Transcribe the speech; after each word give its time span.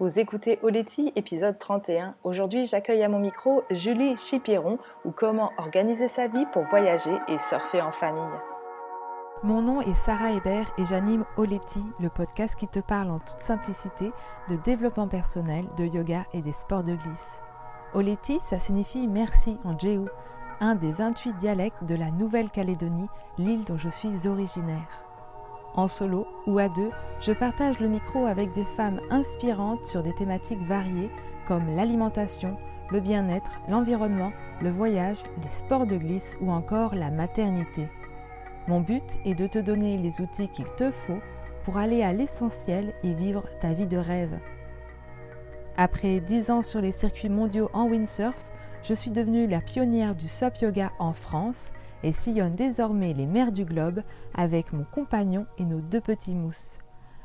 Vous 0.00 0.18
écoutez 0.18 0.58
Oleti, 0.62 1.12
épisode 1.14 1.56
31. 1.56 2.16
Aujourd'hui, 2.24 2.66
j'accueille 2.66 3.04
à 3.04 3.08
mon 3.08 3.20
micro 3.20 3.62
Julie 3.70 4.16
Chipiron 4.16 4.80
ou 5.04 5.12
comment 5.12 5.52
organiser 5.56 6.08
sa 6.08 6.26
vie 6.26 6.46
pour 6.52 6.64
voyager 6.64 7.16
et 7.28 7.38
surfer 7.38 7.80
en 7.80 7.92
famille. 7.92 8.24
Mon 9.44 9.62
nom 9.62 9.80
est 9.80 9.94
Sarah 9.94 10.32
Hébert 10.32 10.72
et 10.78 10.84
j'anime 10.84 11.24
Oleti, 11.36 11.80
le 12.00 12.08
podcast 12.08 12.56
qui 12.56 12.66
te 12.66 12.80
parle 12.80 13.08
en 13.08 13.20
toute 13.20 13.40
simplicité 13.40 14.10
de 14.48 14.56
développement 14.56 15.06
personnel, 15.06 15.64
de 15.76 15.84
yoga 15.84 16.26
et 16.32 16.42
des 16.42 16.50
sports 16.50 16.82
de 16.82 16.96
glisse. 16.96 17.40
Oleti, 17.94 18.40
ça 18.40 18.58
signifie 18.58 19.06
merci 19.06 19.58
en 19.62 19.78
Jéhu, 19.78 20.08
un 20.58 20.74
des 20.74 20.90
28 20.90 21.34
dialectes 21.34 21.84
de 21.84 21.94
la 21.94 22.10
Nouvelle-Calédonie, 22.10 23.08
l'île 23.38 23.62
dont 23.62 23.78
je 23.78 23.90
suis 23.90 24.26
originaire. 24.26 25.04
En 25.74 25.88
solo 25.88 26.26
ou 26.46 26.58
à 26.58 26.68
deux, 26.68 26.90
je 27.20 27.32
partage 27.32 27.80
le 27.80 27.88
micro 27.88 28.26
avec 28.26 28.52
des 28.52 28.64
femmes 28.64 29.00
inspirantes 29.10 29.84
sur 29.84 30.02
des 30.02 30.14
thématiques 30.14 30.62
variées 30.62 31.10
comme 31.46 31.74
l'alimentation, 31.74 32.56
le 32.90 33.00
bien-être, 33.00 33.58
l'environnement, 33.68 34.32
le 34.62 34.70
voyage, 34.70 35.18
les 35.42 35.48
sports 35.48 35.86
de 35.86 35.96
glisse 35.96 36.36
ou 36.40 36.50
encore 36.50 36.94
la 36.94 37.10
maternité. 37.10 37.88
Mon 38.68 38.80
but 38.80 39.04
est 39.24 39.34
de 39.34 39.46
te 39.46 39.58
donner 39.58 39.98
les 39.98 40.20
outils 40.20 40.48
qu'il 40.48 40.66
te 40.76 40.90
faut 40.90 41.20
pour 41.64 41.76
aller 41.76 42.02
à 42.02 42.12
l'essentiel 42.12 42.94
et 43.02 43.12
vivre 43.12 43.44
ta 43.60 43.72
vie 43.72 43.86
de 43.86 43.96
rêve. 43.96 44.38
Après 45.76 46.20
10 46.20 46.50
ans 46.50 46.62
sur 46.62 46.80
les 46.80 46.92
circuits 46.92 47.28
mondiaux 47.28 47.68
en 47.72 47.88
windsurf, 47.88 48.44
je 48.82 48.94
suis 48.94 49.10
devenue 49.10 49.48
la 49.48 49.60
pionnière 49.60 50.14
du 50.14 50.28
SUP 50.28 50.58
Yoga 50.58 50.92
en 50.98 51.12
France 51.12 51.72
et 52.04 52.12
sillonne 52.12 52.54
désormais 52.54 53.14
les 53.14 53.26
mers 53.26 53.50
du 53.50 53.64
globe 53.64 54.02
avec 54.34 54.72
mon 54.72 54.84
compagnon 54.84 55.46
et 55.58 55.64
nos 55.64 55.80
deux 55.80 56.00
petits 56.00 56.34
mousses. 56.34 56.78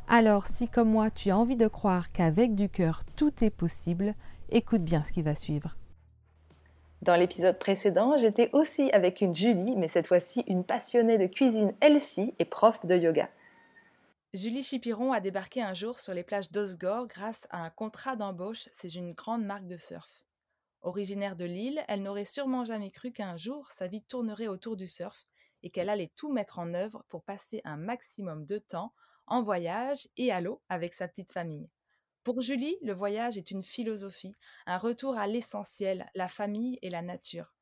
Alors 0.08 0.48
si 0.48 0.68
comme 0.68 0.90
moi 0.90 1.12
tu 1.12 1.30
as 1.30 1.38
envie 1.38 1.58
de 1.58 1.68
croire 1.68 2.12
qu'avec 2.12 2.56
du 2.56 2.70
cœur 2.70 3.02
tout 3.16 3.44
est 3.44 3.52
possible, 3.52 4.16
écoute 4.50 4.82
bien 4.82 5.04
ce 5.04 5.12
qui 5.12 5.22
va 5.22 5.36
suivre. 5.36 5.76
Dans 7.02 7.16
l'épisode 7.16 7.60
précédent, 7.60 8.18
j'étais 8.18 8.50
aussi 8.52 8.92
avec 8.92 9.22
une 9.22 9.36
Julie, 9.36 9.76
mais 9.78 9.88
cette 9.88 10.08
fois-ci 10.08 10.44
une 10.48 10.64
passionnée 10.64 11.18
de 11.18 11.28
cuisine 11.28 11.74
elle-ci 11.80 12.34
et 12.40 12.46
prof 12.46 12.86
de 12.86 12.96
yoga. 12.96 13.30
Julie 14.34 14.64
Chipiron 14.64 15.12
a 15.12 15.20
débarqué 15.20 15.62
un 15.62 15.74
jour 15.74 16.00
sur 16.00 16.14
les 16.14 16.24
plages 16.24 16.52
d'Osgore 16.52 17.08
grâce 17.08 17.48
à 17.52 17.64
un 17.64 17.70
contrat 17.70 18.16
d'embauche 18.16 18.70
chez 18.82 18.96
une 18.96 19.14
grande 19.14 19.44
marque 19.44 19.68
de 19.68 19.78
surf. 19.78 20.24
Originaire 20.82 21.36
de 21.36 21.46
Lille, 21.46 21.84
elle 21.88 22.04
n'aurait 22.04 22.26
sûrement 22.26 22.64
jamais 22.64 22.92
cru 22.92 23.12
qu'un 23.12 23.36
jour 23.36 23.70
sa 23.72 23.88
vie 23.88 24.04
tournerait 24.04 24.48
autour 24.48 24.78
du 24.78 24.88
surf 24.88 25.28
et 25.62 25.70
qu'elle 25.70 25.90
allait 25.90 26.12
tout 26.16 26.32
mettre 26.32 26.60
en 26.60 26.74
œuvre 26.74 27.04
pour 27.10 27.24
passer 27.24 27.62
un 27.66 27.78
maximum 27.78 28.46
de 28.46 28.60
temps 28.60 28.94
en 29.28 29.44
voyage 29.44 30.08
et 30.16 30.32
à 30.32 30.40
l'eau 30.40 30.62
avec 30.70 30.94
sa 30.94 31.08
petite 31.08 31.32
famille. 31.32 31.70
Pour 32.24 32.42
Julie, 32.42 32.78
le 32.82 32.94
voyage 32.94 33.38
est 33.38 33.52
une 33.52 33.64
philosophie, 33.64 34.36
un 34.66 34.78
retour 34.78 35.18
à 35.18 35.28
l'essentiel, 35.28 36.06
la 36.16 36.30
famille 36.30 36.80
et 36.82 36.90
la 36.90 37.02
nature. 37.02 37.54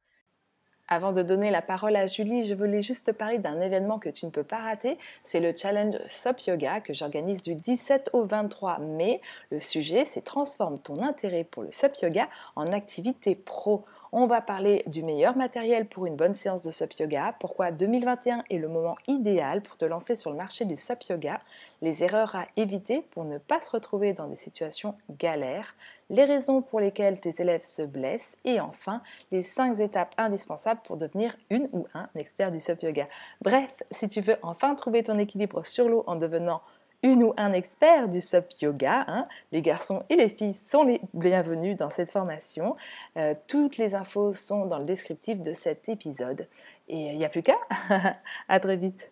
Avant 0.90 1.12
de 1.12 1.22
donner 1.22 1.52
la 1.52 1.62
parole 1.62 1.98
à 1.98 2.08
Julie, 2.08 2.46
je 2.46 2.56
voulais 2.56 2.82
juste 2.82 3.08
te 3.08 3.12
parler 3.12 3.40
d'un 3.40 3.60
événement 3.60 4.00
que 4.00 4.08
tu 4.08 4.26
ne 4.26 4.32
peux 4.32 4.46
pas 4.46 4.60
rater. 4.60 4.98
C'est 5.26 5.42
le 5.42 5.54
challenge 5.56 5.96
SOP 6.08 6.40
Yoga 6.48 6.80
que 6.80 6.94
j'organise 6.94 7.42
du 7.42 7.56
17 7.56 8.12
au 8.14 8.24
23 8.24 8.80
mai. 8.80 9.20
Le 9.52 9.60
sujet, 9.60 10.06
c'est 10.10 10.24
transforme 10.24 10.80
ton 10.80 11.02
intérêt 11.02 11.44
pour 11.44 11.64
le 11.64 11.72
SOP 11.72 11.98
Yoga 12.04 12.30
en 12.56 12.72
activité 12.72 13.36
pro. 13.36 13.84
On 14.14 14.26
va 14.26 14.40
parler 14.40 14.84
du 14.88 15.04
meilleur 15.04 15.36
matériel 15.36 15.86
pour 15.86 16.06
une 16.06 16.16
bonne 16.16 16.34
séance 16.34 16.62
de 16.62 16.72
SUP 16.72 16.94
Yoga, 16.94 17.36
pourquoi 17.42 17.72
2021 17.72 18.46
est 18.50 18.58
le 18.58 18.70
moment 18.70 18.96
idéal 19.08 19.62
pour 19.62 19.76
te 19.76 19.84
lancer 19.84 20.16
sur 20.16 20.32
le 20.32 20.38
marché 20.38 20.64
du 20.64 20.78
SUP 20.78 21.04
Yoga, 21.10 21.42
les 21.82 22.06
erreurs 22.06 22.34
à 22.38 22.46
éviter 22.56 23.06
pour 23.12 23.26
ne 23.26 23.38
pas 23.38 23.60
se 23.60 23.70
retrouver 23.70 24.14
dans 24.14 24.28
des 24.28 24.38
situations 24.38 24.96
galères, 25.20 25.76
les 26.10 26.26
raisons 26.26 26.62
pour 26.62 26.80
lesquelles 26.80 27.20
tes 27.20 27.42
élèves 27.42 27.64
se 27.64 27.82
blessent 27.82 28.38
et 28.46 28.60
enfin 28.60 29.02
les 29.32 29.44
5 29.44 29.80
étapes 29.80 30.14
indispensables 30.18 30.82
pour 30.84 30.98
devenir 30.98 31.36
une 31.50 31.68
ou 31.74 31.86
un 31.94 32.08
expert 32.16 32.52
du 32.52 32.60
SUP 32.60 32.84
Yoga. 32.84 33.08
Bref, 33.42 33.76
si 33.92 34.08
tu 34.08 34.22
veux 34.22 34.38
enfin 34.42 34.76
trouver 34.76 35.04
ton 35.04 35.18
équilibre 35.18 35.66
sur 35.66 35.90
l'eau 35.90 36.04
en 36.08 36.16
devenant 36.16 36.62
une 37.04 37.24
ou 37.24 37.34
un 37.38 37.54
expert 37.54 38.10
du 38.10 38.22
SUP 38.22 38.52
Yoga. 38.62 39.06
Hein. 39.08 39.28
Les 39.52 39.62
garçons 39.62 40.04
et 40.10 40.16
les 40.16 40.30
filles 40.30 40.54
sont 40.54 40.84
les 40.84 41.02
bienvenus 41.14 41.78
dans 41.78 41.90
cette 41.90 42.10
formation. 42.10 42.76
Euh, 43.18 43.36
toutes 43.48 43.78
les 43.78 43.94
infos 43.94 44.34
sont 44.34 44.66
dans 44.66 44.80
le 44.80 44.86
descriptif 44.86 45.42
de 45.42 45.54
cet 45.54 45.90
épisode. 45.90 46.48
Et 46.88 47.12
il 47.12 47.18
n'y 47.18 47.26
a 47.26 47.30
plus 47.30 47.44
qu'à. 47.44 47.58
à 48.50 48.60
très 48.60 48.78
vite. 48.78 49.12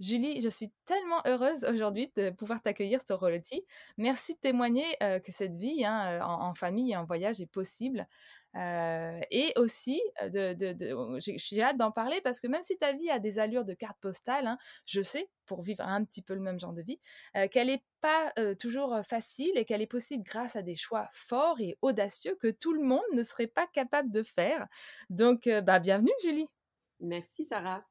Julie, 0.00 0.40
je 0.40 0.48
suis 0.48 0.72
tellement 0.84 1.22
heureuse 1.26 1.64
aujourd'hui 1.64 2.12
de 2.16 2.30
pouvoir 2.30 2.60
t'accueillir 2.60 3.00
sur 3.06 3.20
Rollety. 3.20 3.64
Merci 3.98 4.34
de 4.34 4.40
témoigner 4.40 4.84
que 5.00 5.30
cette 5.32 5.54
vie 5.54 5.84
hein, 5.84 6.20
en, 6.22 6.54
famille 6.54 6.92
et 6.92 6.96
en 6.96 7.04
voyage 7.04 7.40
est 7.40 7.46
possible. 7.46 8.08
Et 8.54 9.52
aussi, 9.56 10.02
de, 10.22 10.54
de, 10.54 11.18
j'ai 11.18 11.62
hâte 11.62 11.76
d'en 11.76 11.92
parler 11.92 12.20
parce 12.22 12.40
que 12.40 12.48
même 12.48 12.62
si 12.64 12.76
ta 12.76 12.92
vie 12.92 13.10
a 13.10 13.18
des 13.18 13.38
allures 13.38 13.64
de 13.64 13.74
carte 13.74 13.98
postale, 14.00 14.46
hein, 14.46 14.58
je 14.86 15.02
sais, 15.02 15.30
pour 15.46 15.62
vivre 15.62 15.84
un 15.84 16.04
petit 16.04 16.22
peu 16.22 16.34
le 16.34 16.40
même 16.40 16.58
genre 16.58 16.72
de 16.72 16.82
vie, 16.82 16.98
qu'elle 17.50 17.68
n'est 17.68 17.84
pas 18.00 18.32
toujours 18.58 19.00
facile 19.08 19.52
et 19.54 19.64
qu'elle 19.64 19.82
est 19.82 19.86
possible 19.86 20.24
grâce 20.24 20.56
à 20.56 20.62
des 20.62 20.76
choix 20.76 21.08
forts 21.12 21.60
et 21.60 21.78
audacieux 21.80 22.36
que 22.40 22.48
tout 22.48 22.72
le 22.72 22.82
monde 22.82 23.00
ne 23.12 23.22
serait 23.22 23.46
pas 23.46 23.68
capable 23.68 24.10
de 24.10 24.24
faire. 24.24 24.66
Donc, 25.10 25.48
bah, 25.64 25.78
bienvenue 25.78 26.12
Julie. 26.22 26.48
Merci 27.00 27.46
Sarah. 27.46 27.84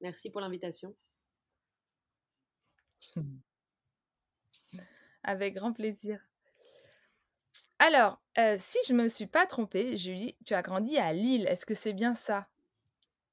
Merci 0.00 0.30
pour 0.30 0.40
l'invitation. 0.40 0.94
Avec 5.22 5.54
grand 5.54 5.72
plaisir. 5.72 6.26
Alors, 7.78 8.20
si 8.58 8.78
je 8.86 8.94
me 8.94 9.08
suis 9.08 9.26
pas 9.26 9.46
trompée, 9.46 9.96
Julie, 9.96 10.36
tu 10.44 10.54
as 10.54 10.62
grandi 10.62 10.98
à 10.98 11.12
Lille. 11.12 11.46
Est-ce 11.46 11.66
que 11.66 11.74
c'est 11.74 11.92
bien 11.92 12.14
ça? 12.14 12.48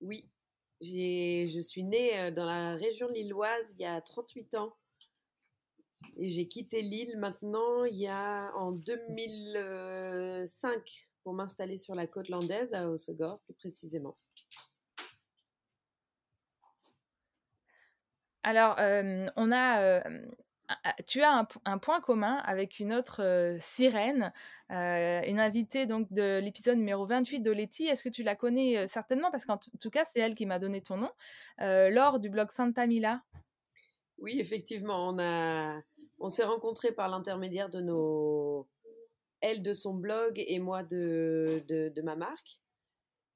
Oui. 0.02 0.30
Je 0.80 1.60
suis 1.60 1.84
née 1.84 2.32
dans 2.32 2.46
la 2.46 2.76
région 2.76 3.10
lilloise 3.10 3.72
il 3.72 3.80
y 3.82 3.86
a 3.86 4.00
38 4.00 4.54
ans. 4.56 4.76
Et 6.16 6.30
j'ai 6.30 6.48
quitté 6.48 6.84
Lille 6.84 7.18
maintenant 7.18 7.84
il 7.86 7.98
y 7.98 8.08
a 8.08 8.52
en 8.56 8.72
2005 8.72 11.10
pour 11.24 11.34
m'installer 11.34 11.78
sur 11.78 11.96
la 11.96 12.06
côte 12.06 12.30
landaise 12.30 12.76
à 12.76 12.88
Hossegor 12.88 13.40
plus 13.40 13.56
précisément. 13.56 14.16
Alors, 18.48 18.78
on 19.36 19.52
a 19.52 20.02
tu 21.06 21.22
as 21.22 21.46
un, 21.66 21.78
point 21.78 22.00
commun 22.00 22.38
avec 22.46 22.80
une 22.80 22.94
autre 22.94 23.58
sirène, 23.60 24.32
une 24.70 25.40
invitée 25.40 25.86
donc 25.86 26.12
de 26.14 26.40
l'épisode 26.40 26.78
numéro 26.78 27.06
28 27.06 27.42
d'Oleti. 27.42 27.88
Est-ce 27.88 28.06
que 28.06 28.10
tu 28.10 28.24
la 28.24 28.38
connais 28.38 28.88
certainement? 28.88 29.32
Parce 29.32 29.44
qu'en 29.44 29.58
tout 29.58 29.90
cas, 29.90 30.06
c'est 30.06 30.22
elle 30.22 30.34
qui 30.34 30.46
m'a 30.46 30.60
donné 30.60 30.82
ton 30.82 30.96
nom, 30.96 31.12
lors 31.60 32.22
du 32.22 32.30
blog 32.30 32.50
Santa 32.52 32.88
Mila. 32.88 33.22
Oui, 34.18 34.40
effectivement, 34.40 35.10
on, 35.10 35.20
a, 35.20 35.82
on 36.20 36.30
s'est 36.30 36.46
rencontrés 36.46 36.94
par 36.94 37.10
l'intermédiaire 37.10 37.70
de 37.70 37.82
nos... 37.82 38.66
Elle 39.42 39.62
de 39.62 39.74
son 39.74 39.94
blog 39.94 40.42
et 40.48 40.60
moi 40.60 40.84
de, 40.84 41.66
de, 41.68 42.02
ma 42.02 42.16
marque. 42.16 42.62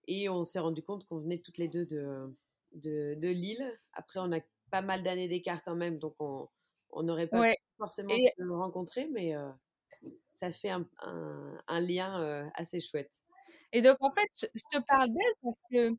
Et 0.08 0.30
on 0.30 0.46
s'est 0.46 0.60
rendu 0.60 0.82
compte 0.84 1.06
qu'on 1.06 1.20
venait 1.20 1.40
toutes 1.40 1.58
les 1.58 1.68
deux 1.68 1.86
de, 1.86 2.34
de, 2.76 3.16
de 3.20 3.28
Lille. 3.28 3.68
Après, 3.92 4.22
on 4.22 4.32
a 4.32 4.40
pas 4.72 4.82
mal 4.82 5.04
d'années 5.04 5.28
d'écart 5.28 5.64
quand 5.64 5.76
même, 5.76 6.00
donc 6.00 6.16
on 6.20 6.48
on 6.94 7.04
n'aurait 7.04 7.28
pas 7.28 7.54
forcément 7.78 8.10
se 8.10 8.50
rencontrer, 8.50 9.08
mais 9.12 9.34
ça 10.36 10.52
fait 10.52 10.70
un, 10.70 11.80
lien 11.80 12.50
assez 12.56 12.80
chouette. 12.80 13.12
Et 13.74 13.82
donc, 13.82 13.98
en 14.02 14.12
fait, 14.12 14.30
je 14.54 14.78
te 14.78 14.84
parle 14.84 15.08
d'elle 15.08 15.34
parce 15.42 15.58
que 15.72 15.96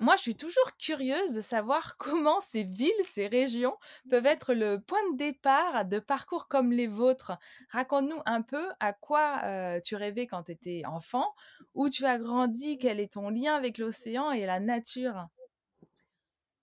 moi, 0.00 0.16
je 0.16 0.22
suis 0.22 0.36
toujours 0.36 0.76
curieuse 0.76 1.32
de 1.32 1.40
savoir 1.40 1.96
comment 1.98 2.40
ces 2.40 2.64
villes, 2.64 2.92
ces 3.04 3.28
régions 3.28 3.76
peuvent 4.10 4.26
être 4.26 4.52
le 4.52 4.80
point 4.80 4.98
de 5.12 5.16
départ 5.16 5.84
de 5.84 5.98
parcours 6.00 6.48
comme 6.48 6.72
les 6.72 6.88
vôtres. 6.88 7.32
Raconte-nous 7.70 8.20
un 8.26 8.42
peu 8.42 8.66
à 8.80 8.92
quoi 8.92 9.80
tu 9.80 9.96
rêvais 9.96 10.26
quand 10.26 10.44
tu 10.44 10.52
étais 10.52 10.82
enfant, 10.86 11.34
où 11.74 11.88
tu 11.88 12.04
as 12.04 12.18
grandi, 12.18 12.78
quel 12.78 12.98
est 12.98 13.12
ton 13.12 13.28
lien 13.28 13.54
avec 13.54 13.78
l'océan 13.78 14.32
et 14.32 14.46
la 14.46 14.58
nature. 14.58 15.28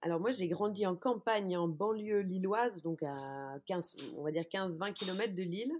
Alors 0.04 0.20
moi, 0.20 0.32
j'ai 0.32 0.48
grandi 0.48 0.86
en 0.88 0.96
campagne, 0.96 1.56
en 1.56 1.68
banlieue 1.68 2.22
lilloise, 2.22 2.82
donc 2.82 3.04
à 3.04 3.60
15, 3.68 3.98
on 4.18 4.24
va 4.24 4.32
dire 4.32 4.44
15-20 4.44 4.94
km 4.94 5.36
de 5.36 5.44
Lille. 5.44 5.74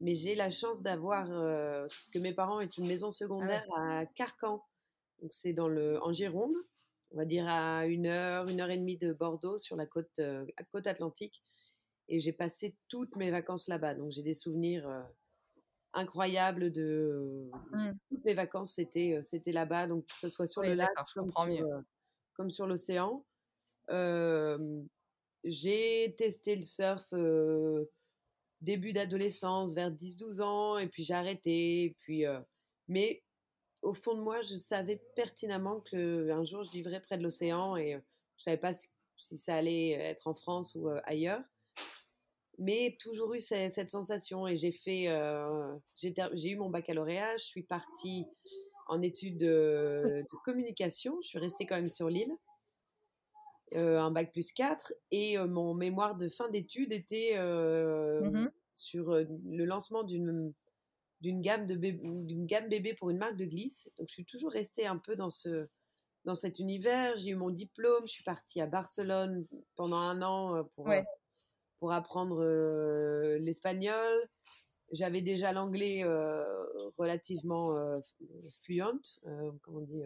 Mais 0.00 0.14
j'ai 0.14 0.34
la 0.34 0.50
chance 0.50 0.82
d'avoir 0.82 1.28
euh, 1.30 1.86
que 2.12 2.18
mes 2.18 2.34
parents 2.34 2.60
aient 2.60 2.66
une 2.66 2.88
maison 2.88 3.08
ah 3.08 3.12
secondaire 3.12 3.64
à 3.76 4.06
Carcan. 4.06 4.64
Donc 5.22 5.32
c'est 5.32 5.52
dans 5.52 5.68
le 5.68 6.02
en 6.02 6.12
Gironde, 6.12 6.56
on 7.12 7.16
va 7.16 7.24
dire 7.24 7.46
à 7.48 7.86
une 7.86 8.06
heure, 8.06 8.48
une 8.48 8.60
heure 8.60 8.70
et 8.70 8.76
demie 8.76 8.96
de 8.96 9.12
Bordeaux 9.12 9.56
sur 9.56 9.76
la 9.76 9.86
côte, 9.86 10.18
euh, 10.18 10.44
côte 10.72 10.88
atlantique. 10.88 11.44
Et 12.08 12.18
j'ai 12.18 12.32
passé 12.32 12.76
toutes 12.88 13.14
mes 13.14 13.30
vacances 13.30 13.68
là-bas. 13.68 13.94
Donc 13.94 14.10
j'ai 14.10 14.22
des 14.22 14.34
souvenirs 14.34 14.86
euh, 14.88 15.00
incroyables 15.92 16.72
de 16.72 17.48
mmh. 17.70 17.92
toutes 18.08 18.24
mes 18.24 18.34
vacances 18.34 18.72
c'était 18.72 19.20
c'était 19.22 19.52
là-bas. 19.52 19.86
Donc 19.86 20.06
que 20.06 20.14
ce 20.14 20.28
soit 20.28 20.46
sur 20.48 20.62
le 20.62 20.74
lac 20.74 20.90
comme 21.14 21.30
sur, 21.30 21.68
comme 22.34 22.50
sur 22.50 22.66
l'océan 22.66 23.24
j'ai 25.44 26.14
testé 26.16 26.56
le 26.56 26.62
surf 26.62 27.12
début 28.60 28.92
d'adolescence, 28.92 29.74
vers 29.74 29.90
10-12 29.90 30.40
ans, 30.42 30.78
et 30.78 30.88
puis 30.88 31.04
j'ai 31.04 31.14
arrêté. 31.14 31.96
puis, 32.00 32.24
mais 32.88 33.22
au 33.82 33.92
fond 33.92 34.14
de 34.14 34.20
moi, 34.20 34.42
je 34.42 34.56
savais 34.56 35.00
pertinemment 35.14 35.80
qu'un 35.80 36.42
jour, 36.44 36.64
je 36.64 36.72
vivrais 36.72 37.00
près 37.00 37.18
de 37.18 37.22
l'océan 37.22 37.76
et 37.76 37.92
je 37.92 37.96
ne 37.96 38.02
savais 38.38 38.56
pas 38.56 38.72
si, 38.72 38.88
ça 39.38 39.56
allait 39.56 39.90
être 39.90 40.26
en 40.26 40.34
France 40.34 40.74
ou 40.74 40.88
ailleurs. 41.04 41.42
Mais 42.58 42.96
toujours 43.00 43.34
eu 43.34 43.40
cette, 43.40 43.90
sensation 43.90 44.46
et 44.46 44.56
j'ai 44.56 44.72
fait, 44.72 45.08
j'ai 45.96 46.48
eu 46.48 46.56
mon 46.56 46.70
baccalauréat, 46.70 47.36
je 47.36 47.44
suis 47.44 47.62
partie 47.62 48.24
en 48.86 49.02
études 49.02 49.38
de, 49.38 50.24
communication, 50.44 51.20
je 51.20 51.28
suis 51.28 51.38
restée 51.38 51.66
quand 51.66 51.76
même 51.76 51.90
sur 51.90 52.08
l'île, 52.08 52.34
un 53.74 54.10
bac 54.10 54.32
plus 54.32 54.52
4 54.52 54.92
et 55.10 55.38
mon 55.38 55.74
mémoire 55.74 56.16
de 56.16 56.28
fin 56.28 56.48
d'études 56.48 56.92
était 56.92 57.36
mmh 57.38 58.48
sur 58.76 59.14
le 59.14 59.64
lancement 59.64 60.02
d'une 60.02 60.52
d'une 61.20 61.40
gamme 61.40 61.66
de 61.66 61.74
d'une 61.76 62.46
gamme 62.46 62.68
bébé 62.68 62.92
pour 62.92 63.10
une 63.10 63.18
marque 63.18 63.36
de 63.36 63.46
glisse. 63.46 63.90
Donc 63.98 64.08
je 64.08 64.14
suis 64.14 64.24
toujours 64.24 64.52
restée 64.52 64.86
un 64.86 64.98
peu 64.98 65.16
dans 65.16 65.30
ce 65.30 65.68
dans 66.24 66.34
cet 66.34 66.58
univers. 66.58 67.16
J'ai 67.16 67.30
eu 67.30 67.34
mon 67.34 67.50
diplôme, 67.50 68.06
je 68.06 68.12
suis 68.12 68.24
partie 68.24 68.60
à 68.60 68.66
Barcelone 68.66 69.46
pendant 69.74 69.98
un 69.98 70.22
an 70.22 70.56
euh, 70.56 70.62
pour 70.74 70.90
euh, 70.90 71.02
pour 71.78 71.92
apprendre 71.92 72.42
euh, 72.42 73.38
l'espagnol. 73.38 74.28
J'avais 74.92 75.22
déjà 75.22 75.52
l'anglais 75.52 76.04
relativement 76.98 77.74
fluent, 78.62 79.18
comment 79.62 79.78
on 79.78 79.80
dit. 79.80 80.02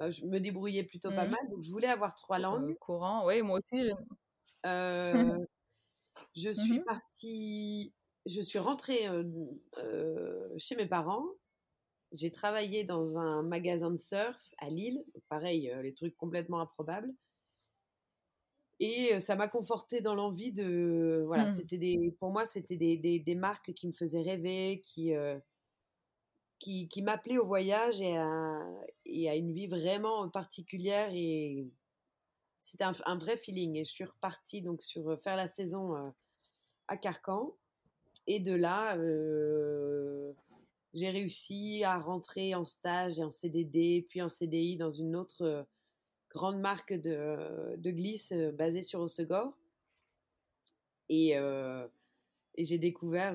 Je 0.00 0.24
me 0.24 0.38
débrouillais 0.38 0.84
plutôt 0.84 1.10
pas 1.10 1.26
mmh 1.26 1.30
mal, 1.30 1.50
donc 1.50 1.62
je 1.62 1.70
voulais 1.70 1.88
avoir 1.88 2.14
trois 2.14 2.38
langues. 2.38 2.76
courant, 2.78 3.26
oui, 3.26 3.42
moi 3.42 3.58
aussi. 3.58 3.90
je 4.64 5.46
suis 6.52 6.78
mmh 6.78 6.84
partie 6.84 7.94
je 8.28 8.40
suis 8.40 8.58
rentrée 8.58 9.08
chez 10.58 10.76
mes 10.76 10.86
parents. 10.86 11.24
J'ai 12.12 12.30
travaillé 12.30 12.84
dans 12.84 13.18
un 13.18 13.42
magasin 13.42 13.90
de 13.90 13.96
surf 13.96 14.38
à 14.58 14.70
Lille. 14.70 15.04
Pareil, 15.28 15.72
les 15.82 15.94
trucs 15.94 16.16
complètement 16.16 16.60
improbables. 16.60 17.12
Et 18.80 19.18
ça 19.18 19.34
m'a 19.34 19.48
conforté 19.48 20.00
dans 20.00 20.14
l'envie 20.14 20.52
de. 20.52 21.24
Voilà, 21.26 21.46
mmh. 21.46 21.50
c'était 21.50 21.78
des, 21.78 22.16
pour 22.20 22.30
moi, 22.30 22.46
c'était 22.46 22.76
des, 22.76 22.96
des, 22.96 23.34
marques 23.34 23.72
qui 23.72 23.88
me 23.88 23.92
faisaient 23.92 24.22
rêver, 24.22 24.82
qui, 24.86 25.12
qui, 26.58 27.02
m'appelaient 27.02 27.38
au 27.38 27.46
voyage 27.46 28.00
et 28.00 28.16
à, 28.16 29.34
une 29.34 29.52
vie 29.52 29.66
vraiment 29.66 30.28
particulière. 30.28 31.10
Et 31.12 31.66
c'était 32.60 32.84
un, 32.84 33.16
vrai 33.16 33.36
feeling. 33.36 33.76
Et 33.76 33.84
je 33.84 33.90
suis 33.90 34.04
repartie 34.04 34.62
donc 34.62 34.82
sur 34.82 35.18
faire 35.20 35.36
la 35.36 35.48
saison 35.48 36.12
à 36.88 36.96
Carcan. 36.96 37.54
Et 38.30 38.40
de 38.40 38.52
là, 38.52 38.94
euh, 38.98 40.32
j'ai 40.92 41.08
réussi 41.08 41.82
à 41.82 41.98
rentrer 41.98 42.54
en 42.54 42.66
stage 42.66 43.18
et 43.18 43.24
en 43.24 43.30
CDD, 43.30 44.04
puis 44.06 44.20
en 44.20 44.28
CDI 44.28 44.76
dans 44.76 44.92
une 44.92 45.16
autre 45.16 45.42
euh, 45.42 45.62
grande 46.30 46.60
marque 46.60 46.92
de, 46.92 47.90
glisse 47.90 48.32
euh, 48.32 48.52
basée 48.52 48.82
sur 48.82 49.00
Osegor. 49.00 49.56
Et, 51.08 51.36
j'ai 52.58 52.76
découvert 52.76 53.34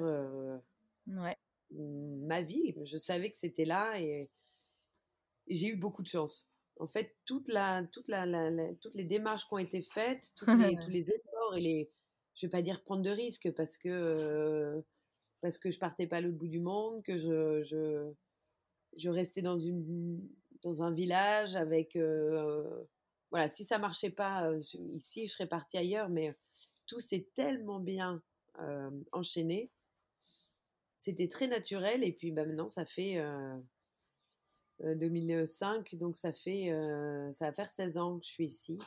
ma 1.73 2.41
vie. 2.41 2.75
Je 2.85 2.97
savais 2.97 3.31
que 3.31 3.37
c'était 3.37 3.65
là 3.65 3.99
et, 3.99 4.29
j'ai 5.47 5.67
eu 5.67 5.75
beaucoup 5.75 6.03
de 6.03 6.07
chance. 6.07 6.47
En 6.79 6.87
fait, 6.87 7.17
toute 7.25 7.49
la, 7.49 7.83
toute 7.91 8.07
la, 8.07 8.25
toutes 8.81 8.95
les 8.95 9.03
démarches 9.03 9.45
qui 9.45 9.53
ont 9.53 9.57
été 9.57 9.81
faites, 9.81 10.33
les, 10.47 10.75
tous 10.85 10.89
les 10.89 11.11
efforts 11.11 11.57
et 11.57 11.61
les, 11.61 11.91
je 12.35 12.45
vais 12.45 12.49
pas 12.49 12.61
dire 12.61 12.81
prendre 12.83 13.01
de 13.01 13.09
risques 13.09 13.51
parce 13.51 13.77
que 13.77 14.81
parce 15.41 15.57
que 15.57 15.69
je 15.69 15.77
partais 15.77 16.07
pas 16.07 16.17
à 16.17 16.21
l'autre 16.21 16.37
bout 16.37 16.47
du 16.47 16.61
monde, 16.61 17.03
que 17.03 17.17
je, 17.17 17.61
je, 17.63 18.09
je 18.95 19.09
restais 19.09 19.41
dans 19.41 19.59
une 19.59 20.21
dans 20.61 20.81
un 20.81 20.93
village 20.93 21.57
avec 21.57 21.97
voilà, 23.29 23.49
si 23.49 23.65
ça 23.65 23.79
marchait 23.79 24.11
pas 24.11 24.49
ici, 24.91 25.27
je 25.27 25.33
serais 25.33 25.47
partie 25.47 25.77
ailleurs, 25.77 26.07
mais 26.07 26.33
tout 26.85 26.99
s'est 26.99 27.27
tellement 27.33 27.79
bien 27.79 28.21
enchaîné. 29.11 29.71
C'était 31.03 31.27
très 31.27 31.47
naturel 31.47 32.01
et 32.01 32.13
puis 32.13 32.31
bah, 32.31 32.45
maintenant 32.45 32.69
ça 32.69 32.85
fait 32.85 33.21
2005, 34.79 35.95
donc 35.95 36.15
ça 36.15 36.31
fait 36.31 36.71
ça 37.33 37.47
va 37.47 37.51
faire 37.51 37.67
16 37.67 37.97
ans 37.97 38.19
que 38.19 38.25
je 38.25 38.31
suis 38.31 38.45
ici 38.45 38.79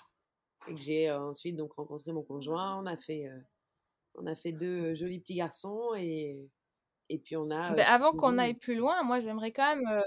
et 0.66 0.74
que 0.74 0.80
j'ai 0.80 1.12
ensuite 1.12 1.56
donc 1.56 1.74
rencontré 1.74 2.12
mon 2.12 2.22
conjoint. 2.22 2.80
On 2.80 2.86
a 2.86 2.96
fait, 2.96 3.30
on 4.14 4.26
a 4.26 4.34
fait 4.34 4.52
deux 4.52 4.94
jolis 4.94 5.18
petits 5.18 5.34
garçons 5.34 5.90
et, 5.94 6.48
et 7.10 7.18
puis 7.18 7.36
on 7.36 7.50
a. 7.50 7.74
Ben, 7.74 7.84
avant 7.86 8.14
qu'on 8.14 8.38
aille 8.38 8.54
plus 8.54 8.76
loin, 8.76 9.02
moi 9.02 9.20
j'aimerais 9.20 9.52
quand 9.52 9.76
même 9.76 10.02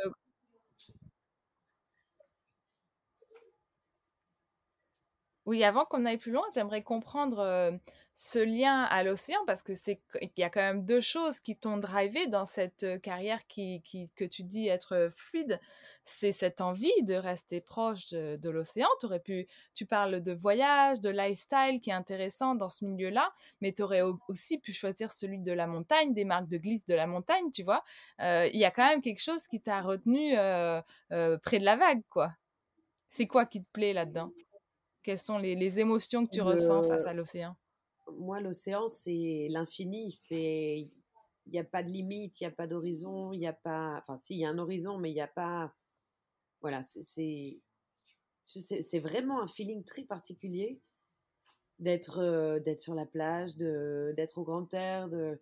Oui, 5.50 5.64
avant 5.64 5.84
qu'on 5.84 6.06
aille 6.06 6.20
plus 6.20 6.32
loin, 6.32 6.44
j'aimerais 6.54 6.84
comprendre 6.84 7.80
ce 8.14 8.38
lien 8.38 8.84
à 8.84 9.02
l'océan 9.02 9.40
parce 9.48 9.64
que 9.64 9.74
c'est 9.74 10.00
qu'il 10.12 10.30
y 10.38 10.44
a 10.44 10.52
quand 10.52 10.62
même 10.62 10.86
deux 10.86 11.02
choses 11.02 11.40
qui 11.40 11.58
t'ont 11.58 11.78
drivé 11.78 12.28
dans 12.28 12.46
cette 12.46 13.02
carrière 13.02 13.48
qui, 13.48 13.82
que 14.16 14.26
tu 14.26 14.44
dis 14.44 14.68
être 14.68 15.10
fluide. 15.16 15.60
C'est 16.04 16.32
cette 16.32 16.62
envie 16.62 17.02
de 17.02 17.16
rester 17.16 17.62
proche 17.62 18.10
de, 18.12 18.50
l'océan. 18.52 18.88
Aurais 19.02 19.22
pu, 19.22 19.48
tu 19.74 19.88
parles 19.88 20.22
de 20.22 20.34
voyage, 20.34 21.02
de 21.02 21.10
lifestyle 21.10 21.80
qui 21.82 21.90
est 21.90 21.94
intéressant 21.94 22.54
dans 22.54 22.70
ce 22.70 22.86
milieu-là, 22.86 23.32
mais 23.60 23.74
tu 23.74 23.82
aurais 23.82 24.04
aussi 24.28 24.60
pu 24.60 24.72
choisir 24.72 25.10
celui 25.10 25.40
de 25.40 25.52
la 25.52 25.66
montagne, 25.66 26.14
des 26.14 26.26
marques 26.26 26.48
de 26.48 26.58
glisse 26.60 26.86
de 26.86 26.94
la 26.94 27.08
montagne, 27.08 27.50
tu 27.52 27.64
vois. 27.64 27.84
Il 28.20 28.56
y 28.60 28.66
a 28.66 28.70
quand 28.70 28.88
même 28.88 29.02
quelque 29.02 29.24
chose 29.24 29.48
qui 29.48 29.60
t'a 29.60 29.82
retenu 29.82 30.34
près 31.10 31.58
de 31.58 31.66
la 31.66 31.76
vague, 31.76 32.04
quoi. 32.08 32.34
C'est 33.08 33.26
quoi 33.26 33.48
qui 33.48 33.64
te 33.64 33.70
plaît 33.72 33.94
là-dedans? 33.94 34.32
Quelles 35.04 35.20
sont 35.20 35.38
les, 35.38 35.80
émotions 35.80 36.26
que 36.26 36.32
tu 36.32 36.42
ressens 36.42 36.84
face 36.84 37.06
à 37.06 37.14
l'océan? 37.14 37.56
Moi, 38.18 38.40
l'océan, 38.40 38.88
c'est 38.88 39.48
l'infini. 39.50 40.12
C'est 40.12 40.90
il 41.50 41.54
n'y 41.54 41.60
a 41.60 41.64
pas 41.64 41.82
de 41.82 41.90
limite, 41.90 42.40
il 42.40 42.44
n'y 42.44 42.48
a 42.48 42.56
pas 42.56 42.68
d'horizon, 42.68 43.34
il 43.34 43.40
n'y 43.40 43.48
a 43.48 43.54
pas. 43.54 43.98
Enfin, 43.98 44.20
si, 44.20 44.36
il 44.36 44.40
y 44.40 44.46
a 44.46 44.50
un 44.50 44.60
horizon, 44.60 44.98
mais 45.00 45.10
il 45.10 45.16
n'y 45.16 45.22
a 45.22 45.28
pas. 45.28 45.74
Voilà, 46.62 46.82
c'est 46.84 47.60
c'est 48.46 49.00
vraiment 49.00 49.42
un 49.42 49.48
feeling 49.48 49.84
très 49.84 50.04
particulier 50.04 50.82
d'être 51.78 52.20
euh, 52.20 52.60
d'être 52.60 52.80
sur 52.80 52.94
la 52.94 53.06
plage, 53.06 53.56
d'être 53.58 54.38
au 54.38 54.44
grand 54.44 54.72
air, 54.74 55.08
de 55.10 55.42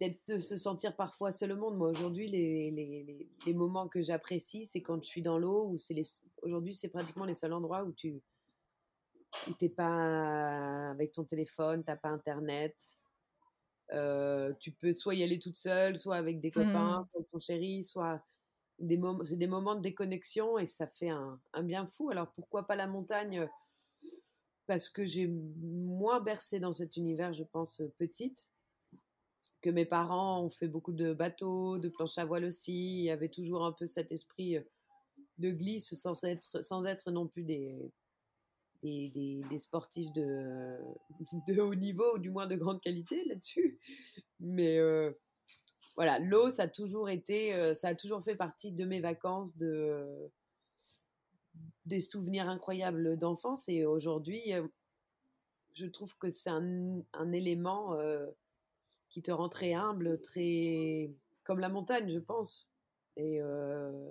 de 0.00 0.38
se 0.38 0.56
sentir 0.56 0.94
parfois 0.94 1.32
seul 1.32 1.52
au 1.52 1.56
monde. 1.56 1.76
Moi, 1.76 1.88
aujourd'hui, 1.88 2.28
les, 2.28 2.70
les, 2.70 3.28
les, 3.46 3.54
moments 3.54 3.88
que 3.88 4.02
j'apprécie, 4.02 4.66
c'est 4.66 4.82
quand 4.82 5.02
je 5.02 5.08
suis 5.08 5.22
dans 5.22 5.38
l'eau, 5.38 5.68
ou 5.68 5.78
c'est 5.78 5.94
les, 5.94 6.02
aujourd'hui, 6.42 6.74
c'est 6.74 6.88
pratiquement 6.88 7.24
les 7.24 7.34
seuls 7.34 7.52
endroits 7.52 7.84
où 7.84 7.92
tu 7.92 8.20
où 9.48 9.52
t'es 9.54 9.68
pas 9.68 10.90
avec 10.90 11.12
ton 11.12 11.24
téléphone, 11.24 11.82
t'as 11.84 11.96
pas 11.96 12.08
internet. 12.08 12.76
Euh, 13.92 14.52
tu 14.58 14.72
peux 14.72 14.94
soit 14.94 15.14
y 15.14 15.22
aller 15.22 15.38
toute 15.38 15.56
seule, 15.56 15.96
soit 15.96 16.16
avec 16.16 16.40
des 16.40 16.50
copains, 16.50 16.98
mmh. 16.98 17.02
soit 17.02 17.18
avec 17.18 17.28
ton 17.28 17.38
chéri, 17.38 17.84
soit 17.84 18.24
des 18.78 18.96
moments, 18.96 19.24
c'est 19.24 19.36
des 19.36 19.46
moments 19.46 19.74
de 19.74 19.80
déconnexion 19.80 20.58
et 20.58 20.66
ça 20.66 20.86
fait 20.86 21.10
un, 21.10 21.40
un, 21.52 21.62
bien 21.62 21.86
fou. 21.86 22.10
Alors 22.10 22.32
pourquoi 22.32 22.66
pas 22.66 22.76
la 22.76 22.86
montagne? 22.86 23.48
Parce 24.66 24.88
que 24.88 25.06
j'ai 25.06 25.28
moins 25.28 26.20
bercé 26.20 26.58
dans 26.60 26.72
cet 26.72 26.96
univers, 26.96 27.32
je 27.32 27.44
pense, 27.44 27.80
petite 27.98 28.50
que 29.66 29.70
mes 29.72 29.84
parents 29.84 30.44
ont 30.44 30.48
fait 30.48 30.68
beaucoup 30.68 30.92
de 30.92 31.12
bateaux, 31.12 31.78
de 31.78 31.88
planches 31.88 32.18
à 32.18 32.24
voile 32.24 32.44
aussi. 32.44 32.98
Il 33.00 33.02
y 33.02 33.10
avait 33.10 33.28
toujours 33.28 33.64
un 33.64 33.72
peu 33.72 33.88
cet 33.88 34.12
esprit 34.12 34.56
euh, 34.56 34.62
de 35.38 35.50
glisse 35.50 35.92
sans 35.94 36.24
être, 36.24 37.10
non 37.10 37.26
plus 37.26 37.42
des, 37.42 37.90
sportifs 39.58 40.12
de, 40.14 41.60
haut 41.60 41.74
niveau 41.74 42.14
ou 42.14 42.18
du 42.20 42.30
moins 42.30 42.46
de 42.46 42.54
grande 42.54 42.80
qualité 42.80 43.24
là-dessus. 43.24 43.80
Mais 44.38 44.78
euh, 44.78 45.10
voilà, 45.96 46.20
l'eau, 46.20 46.48
ça 46.48 46.62
a 46.62 46.68
toujours 46.68 47.10
été, 47.10 47.52
euh, 47.52 47.74
ça 47.74 47.88
a 47.88 47.96
toujours 47.96 48.22
fait 48.22 48.36
partie 48.36 48.70
de 48.70 48.84
mes 48.84 49.00
vacances, 49.00 49.56
de, 49.56 50.30
des 51.86 52.00
souvenirs 52.00 52.48
incroyables 52.48 53.18
d'enfance. 53.18 53.68
Et 53.68 53.84
aujourd'hui, 53.84 54.52
je 55.74 55.86
trouve 55.86 56.16
que 56.18 56.30
c'est 56.30 56.50
un, 56.50 57.32
élément 57.32 57.96
qui 59.16 59.22
te 59.22 59.30
rend 59.30 59.48
très 59.48 59.72
humble, 59.72 60.20
très 60.20 61.10
comme 61.42 61.58
la 61.58 61.70
montagne, 61.70 62.12
je 62.12 62.18
pense. 62.18 62.70
Et 63.16 63.40
euh, 63.40 64.10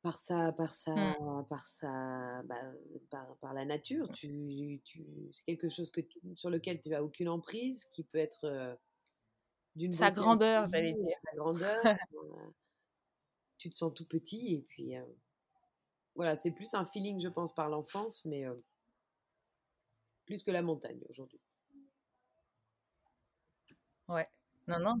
par 0.00 0.18
ça, 0.18 0.50
par 0.52 0.72
ça, 0.72 0.94
mmh. 0.94 1.44
par 1.50 1.66
ça, 1.66 2.42
bah, 2.44 2.72
par, 3.42 3.52
la 3.52 3.66
nature, 3.66 4.10
tu, 4.12 4.80
tu 4.82 5.04
c'est 5.30 5.44
quelque 5.44 5.68
chose 5.68 5.90
que 5.90 6.00
sur 6.36 6.48
lequel 6.48 6.80
tu 6.80 6.94
as 6.94 7.04
aucune 7.04 7.28
emprise, 7.28 7.84
qui 7.92 8.02
peut 8.02 8.16
être 8.16 8.44
euh, 8.44 8.74
d'une 9.76 9.92
sa 9.92 10.10
grandeur, 10.10 10.64
j'allais 10.64 10.94
dire. 10.94 11.18
Sa 11.18 11.36
grandeur, 11.36 11.82
tu 13.58 13.68
te 13.68 13.76
sens 13.76 13.92
tout 13.92 14.06
petit 14.06 14.54
et 14.54 14.62
puis 14.62 14.96
euh, 14.96 15.04
voilà, 16.14 16.34
c'est 16.34 16.50
plus 16.50 16.72
un 16.72 16.86
feeling, 16.86 17.20
je 17.20 17.28
pense, 17.28 17.54
par 17.54 17.68
l'enfance, 17.68 18.24
mais 18.24 18.46
plus 20.24 20.42
que 20.42 20.50
la 20.50 20.62
montagne 20.62 21.02
aujourd'hui. 21.10 21.42
Ouais. 24.10 24.28
Non, 24.66 24.80
non. 24.80 25.00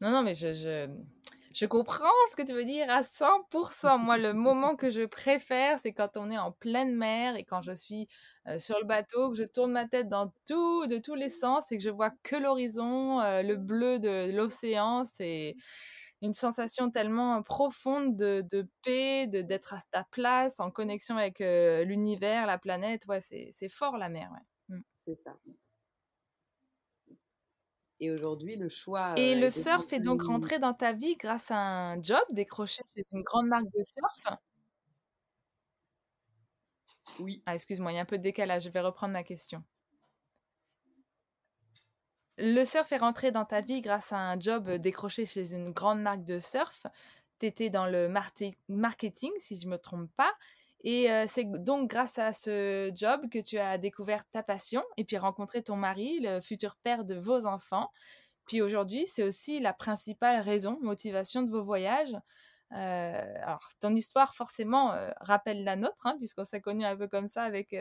Non, 0.00 0.10
non, 0.10 0.22
mais 0.22 0.34
je, 0.34 1.66
comprends 1.66 2.04
ce 2.30 2.36
que 2.36 2.42
tu 2.42 2.52
veux 2.52 2.64
dire 2.64 2.90
à 2.90 3.02
100%. 3.02 3.98
Moi, 3.98 4.18
le 4.18 4.32
moment 4.32 4.74
que 4.74 4.90
je 4.90 5.02
préfère, 5.02 5.78
c'est 5.78 5.92
quand 5.92 6.16
on 6.16 6.30
est 6.30 6.38
en 6.38 6.52
pleine 6.52 6.94
mer 6.96 7.36
et 7.36 7.44
quand 7.44 7.62
je 7.62 7.72
suis 7.72 8.08
euh, 8.48 8.58
sur 8.58 8.78
le 8.78 8.84
bateau, 8.84 9.30
que 9.30 9.36
je 9.36 9.44
tourne 9.44 9.72
ma 9.72 9.86
tête 9.86 10.08
dans 10.08 10.32
tout, 10.46 10.86
de 10.86 10.98
tous 10.98 11.14
les 11.14 11.28
sens 11.28 11.70
et 11.72 11.78
que 11.78 11.82
je 11.82 11.90
vois 11.90 12.10
que 12.22 12.36
l'horizon, 12.36 13.20
euh, 13.20 13.42
le 13.42 13.56
bleu 13.56 13.98
de 13.98 14.30
l'océan. 14.34 15.04
C'est 15.04 15.54
une 16.22 16.34
sensation 16.34 16.90
tellement 16.90 17.42
profonde 17.42 18.16
de, 18.16 18.66
paix, 18.82 19.26
de 19.26 19.42
d'être 19.42 19.74
à 19.74 19.80
ta 19.90 20.04
place, 20.10 20.58
en 20.58 20.70
connexion 20.70 21.18
avec 21.18 21.40
euh, 21.40 21.84
l'univers, 21.84 22.46
la 22.46 22.58
planète. 22.58 23.06
Ouais, 23.08 23.20
c'est 23.20 23.68
fort 23.68 23.98
la 23.98 24.08
mer. 24.08 24.30
Mmh. 24.68 24.80
C'est 25.06 25.14
ça. 25.14 25.34
Et 28.00 28.10
aujourd'hui, 28.10 28.56
le 28.56 28.68
choix. 28.68 29.14
Et 29.16 29.34
le 29.34 29.50
surf 29.50 29.92
est 29.92 30.00
donc 30.00 30.22
rentré 30.22 30.58
dans 30.58 30.74
ta 30.74 30.92
vie 30.92 31.16
grâce 31.16 31.50
à 31.50 31.56
un 31.58 32.02
job 32.02 32.22
décroché 32.30 32.82
chez 32.96 33.04
une 33.12 33.22
grande 33.22 33.46
marque 33.46 33.66
de 33.72 33.82
surf? 33.82 34.38
Oui. 37.18 37.42
Ah, 37.46 37.54
excuse-moi, 37.54 37.90
il 37.92 37.96
y 37.96 37.98
a 37.98 38.02
un 38.02 38.04
peu 38.04 38.18
de 38.18 38.22
décalage. 38.22 38.64
Je 38.64 38.68
vais 38.70 38.80
reprendre 38.80 39.12
ma 39.12 39.22
question. 39.24 39.64
Le 42.38 42.64
surf 42.64 42.90
est 42.92 42.98
rentré 42.98 43.32
dans 43.32 43.44
ta 43.44 43.60
vie 43.60 43.80
grâce 43.80 44.12
à 44.12 44.18
un 44.18 44.38
job 44.38 44.70
décroché 44.70 45.26
chez 45.26 45.52
une 45.54 45.70
grande 45.70 46.00
marque 46.00 46.24
de 46.24 46.38
surf. 46.38 46.86
Tu 47.40 47.46
étais 47.46 47.70
dans 47.70 47.86
le 47.86 48.08
marketing, 48.68 49.30
si 49.38 49.56
je 49.56 49.66
ne 49.66 49.72
me 49.72 49.78
trompe 49.78 50.10
pas. 50.16 50.32
Et 50.86 51.08
c'est 51.28 51.46
donc 51.46 51.88
grâce 51.88 52.18
à 52.18 52.34
ce 52.34 52.92
job 52.94 53.22
que 53.30 53.38
tu 53.38 53.58
as 53.58 53.78
découvert 53.78 54.22
ta 54.32 54.42
passion 54.42 54.84
et 54.98 55.04
puis 55.04 55.16
rencontré 55.16 55.62
ton 55.62 55.76
mari, 55.76 56.18
le 56.20 56.42
futur 56.42 56.76
père 56.76 57.04
de 57.04 57.14
vos 57.14 57.46
enfants. 57.46 57.90
Puis 58.46 58.60
aujourd'hui, 58.60 59.06
c'est 59.06 59.22
aussi 59.22 59.60
la 59.60 59.72
principale 59.72 60.40
raison, 60.40 60.78
motivation 60.82 61.42
de 61.42 61.50
vos 61.50 61.62
voyages. 61.62 62.14
alors, 62.70 63.70
ton 63.80 63.94
histoire, 63.94 64.34
forcément, 64.34 64.94
rappelle 65.20 65.64
la 65.64 65.76
nôtre, 65.76 66.06
hein, 66.06 66.16
puisqu'on 66.18 66.44
s'est 66.44 66.60
connus 66.60 66.84
un 66.84 66.96
peu 66.98 67.08
comme 67.08 67.28
ça 67.28 67.44
avec, 67.44 67.74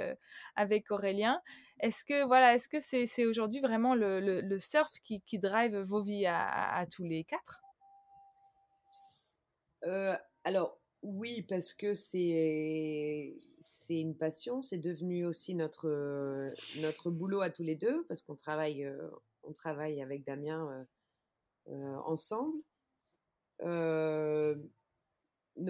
avec 0.55 0.89
Aurélien. 0.89 1.41
Est-ce 1.81 2.05
que 2.05 2.25
voilà, 2.25 2.55
est-ce 2.55 2.69
que 2.69 2.79
c'est 2.79 3.25
aujourd'hui 3.25 3.59
vraiment 3.59 3.95
le, 3.95 4.57
surf 4.59 4.91
qui, 5.03 5.19
qui, 5.23 5.39
drive 5.39 5.77
vos 5.77 6.01
vies 6.01 6.25
à, 6.25 6.73
à, 6.73 6.85
tous 6.85 7.03
les 7.03 7.25
quatre? 7.25 7.61
Alors, 10.45 10.77
oui, 11.03 11.43
parce 11.43 11.73
que 11.73 11.93
c'est 11.93 13.33
c'est 13.61 13.99
une 13.99 14.17
passion, 14.17 14.61
c'est 14.61 14.77
devenu 14.77 15.25
aussi 15.25 15.53
notre 15.53 16.53
notre 16.79 17.11
boulot 17.11 17.41
à 17.41 17.49
tous 17.49 17.63
les 17.63 17.75
deux 17.75 18.05
parce 18.05 18.21
qu'on 18.21 18.35
travaille 18.35 18.89
on 19.43 19.51
travaille 19.53 20.01
avec 20.01 20.25
Damien 20.25 20.87
ensemble. 22.05 22.57
nos 23.61 24.55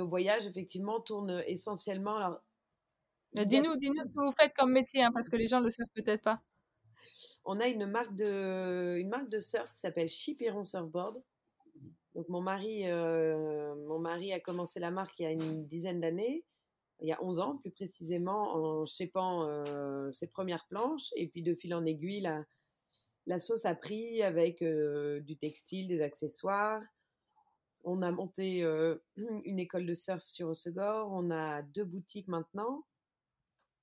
voyages 0.08 0.48
effectivement 0.48 1.02
tournent 1.02 1.44
essentiellement. 1.48 2.16
Alors, 2.18 2.42
dis-nous, 3.34 3.76
dis-nous 3.78 4.04
ce 4.04 4.10
que 4.10 4.24
vous 4.24 4.34
faites 4.40 4.54
comme 4.56 4.72
métier, 4.72 5.04
hein, 5.04 5.12
parce 5.14 5.30
que 5.30 5.36
les 5.36 5.48
gens 5.48 5.60
ne 5.60 5.66
le 5.66 5.72
savent 5.72 5.88
peut-être 5.96 6.24
pas. 6.24 6.42
On 7.46 7.60
a 7.60 7.68
une 7.68 7.88
marque 7.88 8.16
de 8.16 8.98
une 9.00 9.10
marque 9.10 9.30
de 9.30 9.40
surf 9.40 9.74
qui 9.74 9.80
s'appelle 9.80 10.08
Chipiron 10.08 10.64
Surfboard 10.64 11.22
donc 12.16 12.30
mon 12.30 12.42
mari, 12.42 12.84
euh, 12.86 13.76
mon 13.88 14.00
mari 14.00 14.34
a 14.34 14.40
commencé 14.40 14.80
la 14.80 14.92
marque 14.92 15.20
il 15.20 15.24
y 15.24 15.26
a 15.26 15.32
une 15.32 15.66
dizaine 15.66 16.00
d'années, 16.00 16.46
il 17.00 17.08
y 17.08 17.12
a 17.12 17.22
11 17.24 17.40
ans 17.40 17.58
plus 17.58 17.72
précisément, 17.72 18.54
en 18.56 18.86
shapant 18.86 19.48
euh, 19.48 20.12
ses 20.12 20.28
premières 20.28 20.68
planches. 20.68 21.10
Et 21.16 21.28
puis 21.28 21.42
de 21.42 21.56
fil 21.56 21.74
en 21.74 21.86
aiguille, 21.86 22.22
la, 22.22 22.46
la 23.26 23.40
sauce 23.40 23.66
a 23.66 23.74
pris 23.74 24.22
avec 24.22 24.62
euh, 24.62 25.22
du 25.22 25.38
textile, 25.38 25.88
des 25.88 26.02
accessoires. 26.02 26.82
On 27.84 28.02
a 28.04 28.12
monté 28.12 28.60
une 29.18 29.60
école 29.60 29.86
de 29.86 29.94
surf 29.94 30.24
sur 30.24 30.50
Osegor. 30.50 31.12
On 31.12 31.32
a 31.32 31.64
deux 31.64 31.84
boutiques 31.84 32.28
maintenant. 32.28 32.86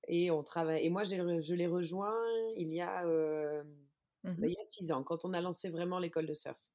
Et 0.09 0.31
on 0.31 0.43
travaille. 0.43 0.87
Et 0.87 0.91
moi, 0.91 1.03
je 1.05 1.55
l'ai 1.55 1.67
rejoint 1.67 2.17
il 2.57 2.73
y 2.73 2.81
a, 2.81 3.05
bah, 3.05 4.47
il 4.47 4.53
y 4.53 4.61
a 4.61 4.65
six 4.65 4.93
ans, 4.93 5.03
quand 5.03 5.25
on 5.25 5.35
a 5.35 5.41
lancé 5.41 5.69
vraiment 5.69 5.99
l'école 5.99 6.27
de 6.27 6.35
surf. 6.35 6.70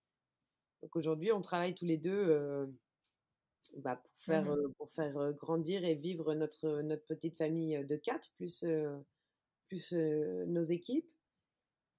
Donc 0.86 0.98
aujourd'hui, 0.98 1.32
on 1.32 1.42
travaille 1.42 1.74
tous 1.74 1.86
les 1.86 1.98
deux 1.98 2.72
bah, 3.78 3.96
pour 3.96 4.16
faire, 4.18 4.46
mmh 4.46 4.74
pour 4.78 4.92
faire 4.92 5.34
grandir 5.34 5.84
et 5.84 5.96
vivre 5.96 6.36
notre, 6.36 6.84
notre 6.84 7.04
petite 7.08 7.40
famille 7.40 7.84
de 7.84 7.96
quatre, 7.96 8.30
plus, 8.38 8.64
plus 9.68 9.94
nos 9.94 10.62
équipes. 10.62 11.10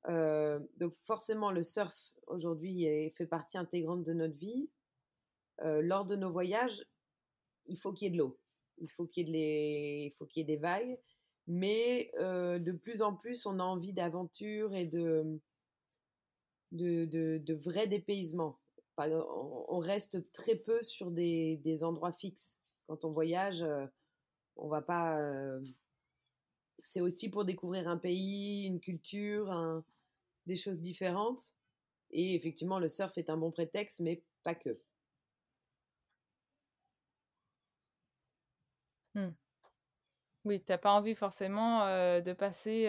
donc 0.06 0.94
forcément, 1.00 1.50
le 1.50 1.64
surf 1.64 1.96
aujourd'hui 2.28 2.86
fait 3.16 3.26
partie 3.26 3.58
intégrante 3.58 4.04
de 4.04 4.12
notre 4.12 4.36
vie. 4.36 4.70
lors 5.64 6.04
de 6.04 6.14
nos 6.14 6.30
voyages, 6.30 6.86
il 7.66 7.80
faut 7.80 7.92
qu'il 7.92 8.06
y 8.06 8.08
ait 8.08 8.12
de 8.12 8.18
l'eau, 8.18 8.38
il 8.78 8.88
faut 8.88 9.06
qu'il 9.06 9.30
y, 9.30 9.42
ait 9.42 10.14
y 10.36 10.44
des 10.44 10.56
vagues, 10.58 10.96
mais 11.48 12.12
de 12.20 12.70
plus 12.70 13.02
en 13.02 13.16
plus, 13.16 13.46
on 13.46 13.58
a 13.58 13.64
envie 13.64 13.92
d'aventure 13.92 14.76
et 14.76 14.86
de, 14.86 15.40
de, 16.70 17.04
de, 17.06 17.38
de 17.44 17.54
vrais 17.54 17.88
dépaysement 17.88 18.60
on 18.98 19.78
reste 19.78 20.32
très 20.32 20.56
peu 20.56 20.82
sur 20.82 21.10
des, 21.10 21.84
endroits 21.84 22.12
fixes. 22.12 22.60
Quand 22.86 23.04
on 23.04 23.10
voyage, 23.10 23.62
euh, 23.62 23.86
on 24.56 24.68
va 24.68 24.82
pas. 24.82 25.18
Euh, 25.18 25.60
c'est 26.78 27.00
aussi 27.00 27.28
pour 27.30 27.44
découvrir 27.44 27.88
un 27.88 27.96
pays, 27.96 28.64
une 28.66 28.80
culture, 28.80 29.82
des 30.46 30.56
choses 30.56 30.80
différentes. 30.80 31.54
Et 32.10 32.34
effectivement, 32.34 32.78
le 32.78 32.88
surf 32.88 33.16
est 33.18 33.30
un 33.30 33.36
bon 33.36 33.50
prétexte, 33.50 34.00
mais 34.00 34.22
pas 34.42 34.54
que. 34.54 34.78
Mmh. 39.14 39.28
Oui, 40.44 40.60
tu 40.60 40.70
n'as 40.70 40.78
pas 40.78 40.92
envie 40.92 41.14
forcément 41.14 41.82
euh, 41.84 42.20
de 42.20 42.32
passer 42.32 42.86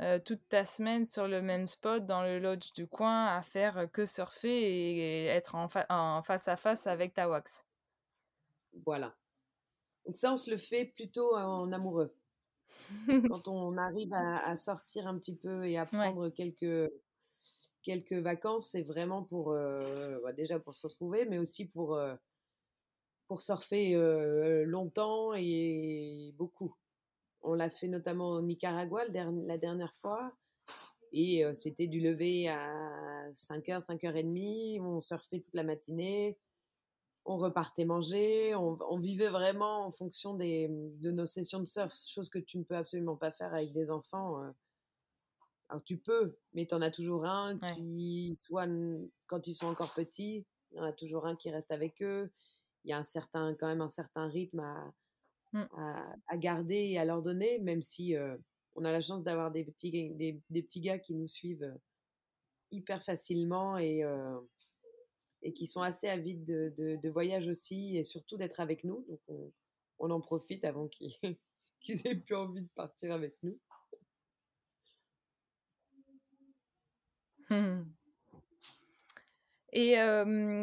euh, 0.00 0.20
toute 0.24 0.48
ta 0.48 0.64
semaine 0.64 1.06
sur 1.06 1.26
le 1.26 1.42
même 1.42 1.66
spot 1.66 2.06
dans 2.06 2.22
le 2.22 2.38
lodge 2.38 2.72
du 2.72 2.86
coin 2.86 3.26
à 3.26 3.42
faire 3.42 3.90
que 3.90 4.06
surfer 4.06 4.48
et, 4.48 5.24
être 5.26 5.56
en, 5.56 5.66
face 5.66 6.46
à 6.46 6.56
face 6.56 6.86
avec 6.86 7.14
ta 7.14 7.28
wax. 7.28 7.66
Voilà. 8.86 9.16
Donc 10.06 10.16
ça, 10.16 10.32
on 10.32 10.36
se 10.36 10.52
le 10.52 10.56
fait 10.56 10.84
plutôt 10.84 11.36
en 11.36 11.72
amoureux. 11.72 12.14
Quand 13.28 13.48
on 13.48 13.76
arrive 13.76 14.12
à, 14.14 14.56
sortir 14.56 15.08
un 15.08 15.18
petit 15.18 15.34
peu 15.34 15.66
et 15.66 15.76
à 15.78 15.84
prendre 15.84 16.28
quelques, 16.28 16.92
quelques 17.82 18.12
vacances, 18.12 18.68
c'est 18.70 18.82
vraiment 18.82 19.24
pour 19.24 19.50
euh, 19.50 20.20
bah, 20.22 20.32
déjà 20.32 20.60
pour 20.60 20.76
se 20.76 20.86
retrouver, 20.86 21.24
mais 21.24 21.38
aussi 21.38 21.64
pour, 21.64 21.96
euh, 21.96 22.14
pour 23.26 23.42
surfer 23.42 23.94
longtemps 24.64 25.34
et 25.34 26.32
beaucoup. 26.38 26.76
On 27.42 27.54
l'a 27.54 27.70
fait 27.70 27.88
notamment 27.88 28.32
au 28.32 28.42
Nicaragua 28.42 29.04
la 29.06 29.58
dernière 29.58 29.94
fois. 29.94 30.32
Et 31.12 31.44
c'était 31.54 31.86
du 31.86 32.00
lever 32.00 32.48
à 32.48 33.30
5h, 33.32 33.84
5h30. 33.86 34.80
On 34.82 35.00
surfait 35.00 35.40
toute 35.40 35.54
la 35.54 35.62
matinée. 35.62 36.38
On 37.24 37.36
repartait 37.36 37.84
manger. 37.84 38.54
On, 38.54 38.98
vivait 38.98 39.28
vraiment 39.28 39.86
en 39.86 39.90
fonction 39.90 40.34
de 40.34 41.10
nos 41.10 41.26
sessions 41.26 41.60
de 41.60 41.64
surf, 41.64 41.94
chose 42.06 42.28
que 42.28 42.38
tu 42.38 42.58
ne 42.58 42.64
peux 42.64 42.76
absolument 42.76 43.16
pas 43.16 43.32
faire 43.32 43.54
avec 43.54 43.72
des 43.72 43.90
enfants. 43.90 44.42
Alors 45.68 45.82
tu 45.84 45.98
peux, 45.98 46.36
mais 46.54 46.66
tu 46.66 46.74
en 46.74 46.80
as 46.80 46.90
toujours 46.90 47.26
un 47.26 47.58
qui, 47.58 48.34
soit 48.36 48.66
quand 49.26 49.46
ils 49.46 49.54
sont 49.54 49.66
encore 49.66 49.92
petits, 49.92 50.46
il 50.70 50.78
y 50.78 50.80
en 50.80 50.84
a 50.84 50.92
toujours 50.92 51.26
un 51.26 51.36
qui 51.36 51.50
reste 51.50 51.70
avec 51.70 52.02
eux. 52.02 52.30
Il 52.84 52.90
y 52.90 52.92
a 52.92 52.98
un 52.98 53.04
certain, 53.04 53.54
quand 53.54 53.66
même 53.66 53.82
un 53.82 53.90
certain 53.90 54.28
rythme 54.28 54.60
à, 54.60 54.92
Mmh. 55.52 55.62
à, 56.26 56.36
garder 56.36 56.74
et 56.74 56.98
à 56.98 57.06
leur 57.06 57.22
donner, 57.22 57.58
même 57.60 57.80
si 57.80 58.14
on 58.74 58.84
a 58.84 58.92
la 58.92 59.00
chance 59.00 59.22
d'avoir 59.22 59.50
des 59.50 59.64
petits, 59.64 59.90
des, 60.14 60.62
petits 60.62 60.82
gars 60.82 60.98
qui 60.98 61.14
nous 61.14 61.26
suivent 61.26 61.74
hyper 62.70 63.02
facilement 63.02 63.78
et, 63.78 64.04
et 65.42 65.52
qui 65.54 65.66
sont 65.66 65.80
assez 65.80 66.06
avides 66.06 66.44
de, 66.44 66.98
de, 67.02 67.08
voyage 67.08 67.48
aussi 67.48 67.96
et 67.96 68.04
surtout 68.04 68.36
d'être 68.36 68.60
avec 68.60 68.84
nous. 68.84 69.06
Donc 69.08 69.20
on, 69.28 69.52
on 69.98 70.10
en 70.10 70.20
profite 70.20 70.64
avant 70.64 70.88
qu'ils 70.88 71.12
aient 72.04 72.14
plus 72.14 72.36
envie 72.36 72.62
de 72.62 72.68
partir 72.74 73.12
avec 73.12 73.34
nous. 73.42 73.58
Mmh. 77.50 77.82
Et 79.72 79.96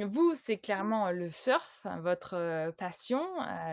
vous, 0.08 0.34
c'est 0.34 0.58
clairement 0.58 1.12
le 1.12 1.30
surf, 1.30 1.82
hein, 1.86 2.00
votre 2.02 2.72
passion, 2.72 3.24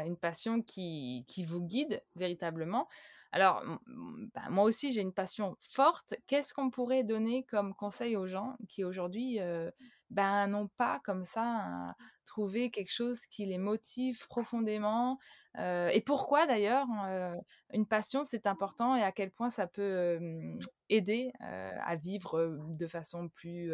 une 0.05 0.17
passion 0.17 0.63
qui, 0.63 1.25
qui, 1.27 1.45
vous 1.45 1.63
guide 1.63 2.03
véritablement. 2.17 2.89
Alors, 3.35 3.65
bah, 4.35 4.43
moi 4.51 4.65
aussi, 4.65 4.93
j'ai 4.93 5.01
une 5.01 5.15
passion 5.15 5.57
forte. 5.59 6.15
Qu'est-ce 6.27 6.53
qu'on 6.53 6.69
pourrait 6.69 7.03
donner 7.03 7.45
comme 7.45 7.75
conseil 7.75 8.15
aux 8.15 8.27
gens 8.27 8.57
qui 8.69 8.85
aujourd'hui 8.85 9.39
ben, 10.11 10.47
n'ont 10.49 10.69
pas 10.69 11.01
comme 11.03 11.25
ça 11.25 11.95
trouvé 12.27 12.71
quelque 12.71 12.93
chose 12.93 13.19
qui 13.31 13.47
les 13.47 13.59
motive 13.59 14.27
profondément. 14.29 15.19
et 15.59 16.03
pourquoi 16.05 16.47
d'ailleurs 16.47 16.87
une 17.73 17.87
passion 17.87 18.25
c'est 18.25 18.47
important 18.47 18.95
et 18.95 19.03
à 19.03 19.13
quel 19.13 19.31
point 19.31 19.49
ça 19.49 19.67
peut 19.67 20.19
aider 20.91 21.33
à 21.41 21.97
vivre 21.97 22.59
de 22.79 22.87
façon 22.87 23.31
plus 23.31 23.73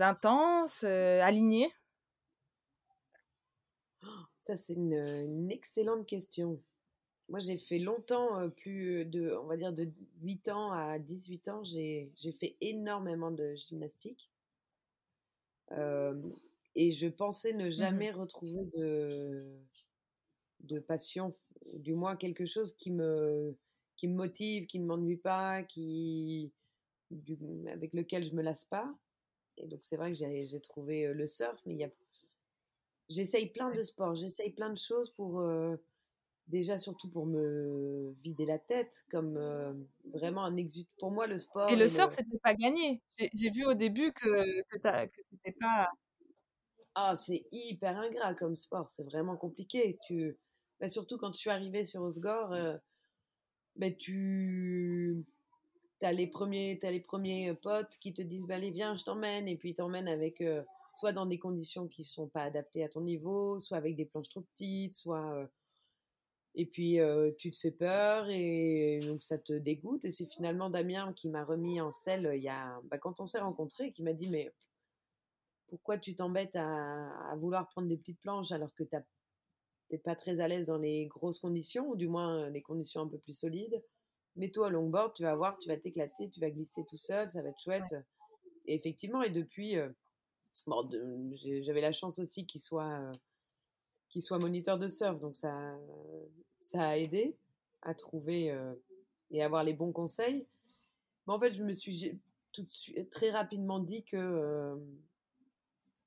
intense, 0.00 0.84
alignée 0.84 1.70
Ça 4.42 4.56
c'est 4.56 4.74
une, 4.74 5.50
excellente 5.50 6.06
question. 6.06 6.60
Moi, 7.28 7.40
j'ai 7.40 7.56
fait 7.56 7.78
longtemps, 7.78 8.48
plus 8.50 9.04
de, 9.04 9.36
on 9.42 9.46
va 9.46 9.56
dire 9.56 9.72
de 9.72 9.90
8 10.22 10.48
ans 10.48 10.70
à 10.70 10.98
18 10.98 11.48
ans, 11.48 11.64
j'ai 11.64 12.12
fait 12.38 12.56
énormément 12.60 13.30
de 13.30 13.54
gymnastique. 13.54 14.30
et 15.72 16.92
je 16.92 17.08
pensais 17.08 17.52
ne 17.52 17.66
mmh 17.66 17.70
jamais 17.70 18.10
retrouver 18.12 18.64
de, 18.76 19.58
de 20.60 20.78
passion, 20.78 21.34
du 21.74 21.94
moins 21.94 22.16
quelque 22.16 22.46
chose 22.46 22.76
qui 22.76 22.90
me, 22.90 23.56
qui 23.96 24.08
me 24.08 24.14
motive, 24.14 24.66
qui 24.66 24.78
ne 24.78 24.86
m'ennuie 24.86 25.16
pas, 25.16 25.62
qui, 25.62 26.52
avec 27.68 27.94
lequel 27.94 28.24
je 28.24 28.34
me 28.34 28.42
lasse 28.42 28.64
pas. 28.64 28.94
Et 29.58 29.66
donc, 29.66 29.80
c'est 29.82 29.96
vrai 29.96 30.12
que 30.12 30.16
j'ai 30.18 30.60
trouvé 30.60 31.12
le 31.12 31.26
surf, 31.26 31.60
mais 31.66 31.74
il 31.74 31.80
y 31.80 31.84
a, 31.84 31.90
j'essaye 33.08 33.46
plein 33.46 33.70
de 33.70 33.82
sports, 33.82 34.14
j'essaye 34.14 34.50
plein 34.50 34.70
de 34.70 34.78
choses 34.78 35.10
pour 35.10 35.42
déjà 36.48 36.78
surtout 36.78 37.08
pour 37.08 37.26
me 37.26 38.12
vider 38.22 38.46
la 38.46 38.58
tête, 38.58 39.04
comme 39.10 39.86
vraiment 40.12 40.44
un 40.44 40.56
exude. 40.56 40.86
Pour 40.98 41.10
moi, 41.10 41.26
le 41.26 41.38
sport. 41.38 41.68
Et 41.70 41.76
le 41.76 41.88
surf, 41.88 42.12
c'était 42.12 42.38
pas 42.38 42.54
gagné. 42.54 43.02
J'ai 43.34 43.50
vu 43.50 43.64
au 43.64 43.74
début 43.74 44.12
que, 44.12 44.62
que, 44.70 45.06
que 45.06 45.22
c'était 45.30 45.56
pas. 45.58 45.88
Ah, 46.94 47.14
c'est 47.14 47.44
hyper 47.52 47.98
ingrat 47.98 48.34
comme 48.34 48.56
sport, 48.56 48.88
c'est 48.88 49.04
vraiment 49.04 49.36
compliqué. 49.36 49.98
Tu... 50.06 50.38
Bah, 50.80 50.88
surtout 50.88 51.18
quand 51.18 51.32
je 51.34 51.38
suis 51.38 51.50
arrivée 51.50 51.84
sur 51.84 52.02
Osgore, 52.02 52.54
bah, 53.76 53.90
tu 53.90 55.24
as 56.02 56.12
les, 56.12 56.26
premiers, 56.26 56.78
as 56.82 56.90
les 56.90 57.00
premiers 57.00 57.54
potes 57.54 57.96
qui 58.00 58.12
te 58.12 58.22
disent 58.22 58.46
bah, 58.46 58.56
Allez, 58.56 58.70
viens, 58.70 58.96
je 58.96 59.04
t'emmène, 59.04 59.48
et 59.48 59.56
puis 59.56 59.74
ils 59.76 60.08
avec. 60.08 60.42
soit 60.94 61.12
dans 61.12 61.26
des 61.26 61.38
conditions 61.38 61.88
qui 61.88 62.04
sont 62.04 62.28
pas 62.28 62.42
adaptées 62.42 62.84
à 62.84 62.88
ton 62.88 63.02
niveau, 63.02 63.58
soit 63.58 63.78
avec 63.78 63.96
des 63.96 64.06
planches 64.06 64.28
trop 64.28 64.42
petites, 64.42 64.94
soit 64.94 65.48
et 66.58 66.64
puis, 66.64 66.98
tu 67.38 67.50
te 67.50 67.56
fais 67.56 67.70
peur 67.70 68.28
et 68.30 68.98
donc 69.06 69.22
ça 69.22 69.38
te 69.38 69.52
dégoûte. 69.52 70.04
Et 70.06 70.10
c'est 70.10 70.26
finalement 70.26 70.70
Damien 70.70 71.12
qui 71.12 71.28
m'a 71.28 71.44
remis 71.44 71.80
en 71.82 71.92
selle 71.92 72.32
il 72.34 72.42
y 72.42 72.48
a, 72.48 72.80
bah, 72.84 72.98
quand 72.98 73.20
on 73.20 73.26
s'est 73.26 73.40
rencontrés, 73.40 73.92
qui 73.92 74.02
m'a 74.02 74.14
dit 74.14 74.30
Mais 74.30 74.50
pourquoi 75.68 75.98
tu 75.98 76.14
t'embêtes 76.14 76.56
à, 76.56 77.34
vouloir 77.36 77.68
prendre 77.68 77.88
des 77.88 77.96
petites 77.98 78.20
planches 78.20 78.52
alors 78.52 78.74
que 78.74 78.84
tu 78.84 78.96
n'es 79.90 79.98
pas 79.98 80.16
très 80.16 80.40
à 80.40 80.48
l'aise 80.48 80.68
dans 80.68 80.78
les 80.78 81.06
grosses 81.06 81.40
conditions, 81.40 81.90
ou 81.90 81.96
du 81.96 82.08
moins 82.08 82.48
les 82.48 82.62
conditions 82.62 83.02
un 83.02 83.08
peu 83.08 83.18
plus 83.18 83.38
solides? 83.38 83.82
Mets-toi 84.36 84.66
au 84.66 84.70
longboard, 84.70 85.14
tu 85.14 85.22
vas 85.22 85.34
voir, 85.34 85.56
tu 85.58 85.68
vas 85.68 85.76
t'éclater, 85.76 86.28
tu 86.28 86.40
vas 86.40 86.50
glisser 86.50 86.84
tout 86.84 86.96
seul, 86.96 87.28
ça 87.28 87.42
va 87.42 87.48
être 87.48 87.60
chouette. 87.60 87.94
Et 88.66 88.74
effectivement, 88.74 89.22
et 89.22 89.30
depuis, 89.30 89.76
bon, 90.66 90.90
j'avais 91.62 91.80
la 91.80 91.92
chance 91.92 92.18
aussi 92.18 92.44
qu'il 92.44 92.60
soit 92.60 93.12
qu'il 94.08 94.22
soit 94.22 94.38
moniteur 94.38 94.78
de 94.78 94.88
surf, 94.88 95.18
donc 95.20 95.36
ça, 95.36 95.76
ça 96.60 96.88
a 96.88 96.96
aidé 96.96 97.36
à 97.82 97.94
trouver 97.94 98.50
euh, 98.50 98.74
et 99.30 99.42
avoir 99.42 99.64
les 99.64 99.72
bons 99.72 99.92
conseils. 99.92 100.46
Mais 101.26 101.32
en 101.32 101.38
fait, 101.38 101.52
je 101.52 101.62
me 101.62 101.72
suis 101.72 102.18
tout 102.52 102.62
de 102.62 102.72
suite, 102.72 103.10
très 103.10 103.30
rapidement 103.30 103.78
dit 103.78 104.04
que 104.04 104.16
euh, 104.16 104.76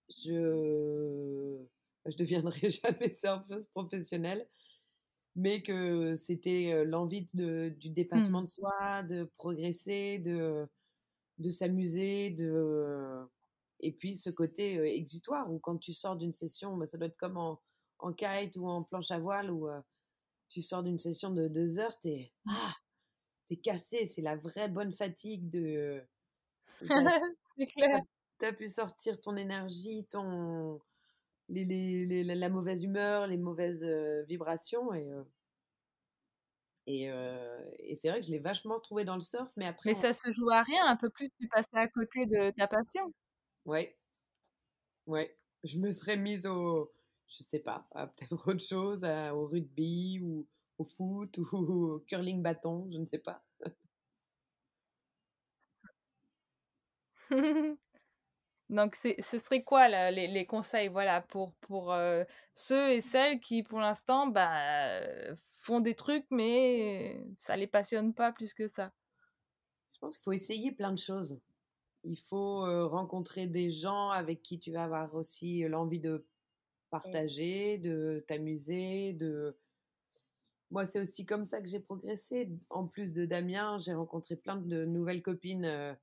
je 0.10 1.58
je 2.06 2.18
deviendrai 2.18 2.70
jamais 2.84 3.12
surfeuse 3.12 3.68
professionnelle, 3.68 4.48
mais 5.36 5.62
que 5.62 6.16
c'était 6.16 6.84
l'envie 6.86 7.28
de, 7.34 7.70
du 7.78 7.90
dépassement 7.90 8.42
mmh. 8.42 8.46
de 8.46 8.50
soi, 8.50 9.04
de 9.04 9.32
progresser, 9.38 10.20
de, 10.20 10.68
de 11.38 11.50
s'amuser, 11.50 12.32
de 12.32 13.26
et 13.82 13.94
puis 13.94 14.18
ce 14.18 14.30
côté 14.30 14.76
exutoire 14.98 15.50
où 15.50 15.60
quand 15.60 15.78
tu 15.78 15.94
sors 15.94 16.18
d'une 16.18 16.34
session, 16.34 16.76
bah, 16.76 16.86
ça 16.86 16.98
doit 16.98 17.08
être 17.08 17.18
comme 17.18 17.38
en, 17.38 17.62
en 18.00 18.12
kite 18.12 18.58
ou 18.58 18.68
en 18.68 18.84
planche 18.84 19.12
à 19.12 19.20
voile 19.20 19.50
où 19.50 19.70
tu 20.50 20.62
sors 20.62 20.84
d'une 20.84 20.98
session 20.98 21.32
de 21.32 21.48
deux 21.48 21.80
heures, 21.80 21.98
t'es 22.00 22.34
ah, 22.50 22.76
es 23.50 23.58
cassé, 23.58 24.06
c'est 24.06 24.22
la 24.22 24.36
vraie 24.36 24.68
bonne 24.68 24.92
fatigue 24.92 25.48
de. 25.50 26.04
c'est 27.58 27.66
clair. 27.68 28.02
T'as 28.38 28.54
pu 28.54 28.68
sortir 28.68 29.20
ton 29.20 29.36
énergie, 29.36 30.06
ton 30.10 30.80
les, 31.50 31.66
les, 31.66 32.24
la 32.24 32.50
mauvaise 32.50 32.84
humeur, 32.84 33.28
les 33.28 33.38
mauvaises 33.38 33.86
vibrations 34.28 34.94
et. 34.94 35.10
Et, 36.88 37.04
et 37.04 37.96
c'est 37.96 38.10
vrai 38.10 38.20
que 38.20 38.26
je 38.26 38.32
l'ai 38.32 38.40
vachement 38.40 38.80
trouvé 38.80 39.06
dans 39.06 39.14
le 39.14 39.22
surf, 39.22 39.52
mais 39.58 39.68
après. 39.68 39.92
Mais 39.92 39.96
ça 39.96 40.12
se 40.12 40.32
joue 40.32 40.50
à 40.50 40.64
rien, 40.64 40.88
un 40.88 40.96
peu 40.96 41.10
plus, 41.12 41.30
tu 41.40 41.48
passais 41.48 41.68
à 41.74 41.88
côté 41.88 42.26
de 42.26 42.50
ta 42.52 42.68
passion. 42.68 43.14
Ouais. 43.66 43.96
Ouais. 45.06 45.36
Je 45.64 45.78
me 45.78 45.92
serais 45.92 46.18
mise 46.18 46.46
au, 46.46 46.92
je 47.28 47.44
sais 47.44 47.60
pas, 47.60 47.88
peut-être 47.94 48.48
autre 48.48 48.64
chose, 48.64 49.04
au 49.04 49.46
rugby 49.48 50.20
ou 50.22 50.48
au 50.78 50.84
foot 50.86 51.38
ou 51.38 51.48
au 51.58 52.00
curling 52.08 52.42
bâton, 52.42 52.88
je 52.92 52.98
ne 52.98 53.06
sais 53.06 53.20
pas. 53.20 53.44
Donc, 58.70 58.96
ce 58.96 59.38
serait 59.40 59.64
quoi 59.64 59.88
les, 60.12 60.46
conseils 60.46 60.90
voilà, 60.90 61.22
pour, 61.22 61.54
pour 61.62 61.96
ceux 62.54 62.92
et 62.92 63.02
celles 63.02 63.40
qui, 63.40 63.64
pour 63.64 63.80
l'instant, 63.80 64.28
bah, 64.28 65.02
font 65.36 65.80
des 65.80 65.96
trucs, 65.96 66.28
mais 66.30 67.20
ça 67.38 67.56
les 67.56 67.68
passionne 67.68 68.14
pas 68.14 68.32
plus 68.32 68.54
que 68.54 68.68
ça? 68.68 68.92
Je 69.94 70.00
pense 70.00 70.16
qu'il 70.16 70.24
faut 70.24 70.34
essayer 70.34 70.72
plein 70.72 70.92
de 70.92 71.00
choses. 71.00 71.40
Il 72.04 72.20
faut 72.30 72.88
rencontrer 72.88 73.48
des 73.48 73.72
gens 73.72 74.12
avec 74.12 74.44
qui 74.44 74.60
tu 74.60 74.72
vas 74.72 74.84
avoir 74.84 75.16
aussi 75.16 75.62
l'envie 75.68 76.00
de 76.00 76.28
partager, 76.90 77.78
de 77.78 78.24
t'amuser, 78.28 79.14
de... 79.14 79.58
Moi, 80.72 80.86
c'est 80.86 81.00
aussi 81.00 81.26
comme 81.26 81.46
ça 81.46 81.62
que 81.62 81.68
j'ai 81.68 81.80
progressé. 81.80 82.52
En 82.70 82.86
plus 82.86 83.14
de 83.14 83.26
Damien, 83.26 83.78
j'ai 83.80 83.94
rencontré 83.94 84.36
plein 84.36 84.56
de 84.56 84.86
nouvelles 84.86 85.24
copines 85.24 85.66
euh, 85.66 85.94
euh, 85.94 85.96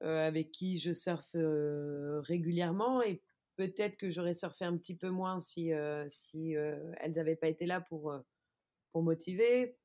avec 0.00 0.50
qui 0.52 0.78
je 0.78 0.92
surfe 0.92 1.34
euh, 1.34 2.20
régulièrement 2.20 3.02
et 3.02 3.22
peut-être 3.56 3.96
que 3.96 4.10
j'aurais 4.10 4.34
surfé 4.34 4.64
un 4.64 4.76
petit 4.76 4.96
peu 4.96 5.10
moins 5.10 5.40
si, 5.40 5.72
si 6.08 6.52
elles 6.52 7.12
n'avaient 7.16 7.34
pas 7.34 7.48
été 7.48 7.66
là 7.66 7.80
pour, 7.80 8.14
pour 8.92 9.02
motiver. 9.02 9.76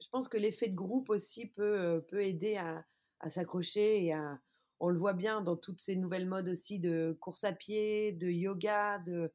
Je 0.00 0.08
pense 0.08 0.26
que 0.28 0.38
l'effet 0.38 0.68
de 0.68 0.74
groupe 0.74 1.10
aussi 1.10 1.46
peut, 1.46 2.02
peut 2.08 2.24
aider 2.24 2.56
à, 2.56 2.86
à 3.20 3.28
s'accrocher 3.28 4.04
et 4.06 4.14
à, 4.14 4.40
on 4.80 4.88
le 4.88 4.98
voit 4.98 5.12
bien 5.12 5.42
dans 5.42 5.56
toutes 5.56 5.78
ces 5.78 5.96
nouvelles 5.96 6.26
modes 6.26 6.48
aussi 6.48 6.78
de 6.78 7.16
course 7.20 7.44
à 7.44 7.52
pied, 7.52 8.12
de 8.12 8.28
yoga, 8.28 8.98
de 9.00 9.30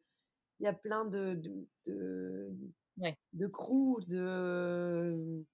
il 0.59 0.63
y 0.63 0.67
a 0.67 0.73
plein 0.73 1.05
de 1.05 1.35
de, 1.35 1.67
de, 1.85 2.51
de 3.33 3.47
crews, 3.47 4.01
de 4.07 5.45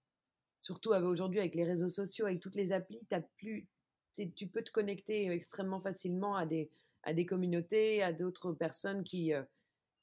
surtout 0.59 0.91
aujourd'hui 0.91 1.39
avec 1.39 1.55
les 1.55 1.65
réseaux 1.65 1.89
sociaux, 1.89 2.25
avec 2.25 2.39
toutes 2.39 2.55
les 2.55 2.71
applis, 2.71 3.05
as 3.11 3.21
plus, 3.37 3.67
tu 4.13 4.47
peux 4.47 4.61
te 4.61 4.71
connecter 4.71 5.29
extrêmement 5.29 5.79
facilement 5.79 6.35
à 6.35 6.45
des 6.45 6.69
à 7.03 7.13
des 7.13 7.25
communautés, 7.25 8.03
à 8.03 8.13
d'autres 8.13 8.53
personnes 8.53 9.03
qui, 9.03 9.33
euh, 9.33 9.43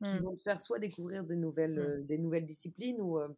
mmh. 0.00 0.18
vont 0.18 0.34
te 0.34 0.40
faire 0.40 0.60
soit 0.60 0.78
découvrir 0.78 1.24
de 1.24 1.34
nouvelles, 1.34 1.78
mmh. 1.78 1.78
euh, 1.78 2.02
des 2.02 2.18
nouvelles 2.18 2.46
disciplines 2.46 3.00
ou, 3.00 3.18
euh, 3.18 3.28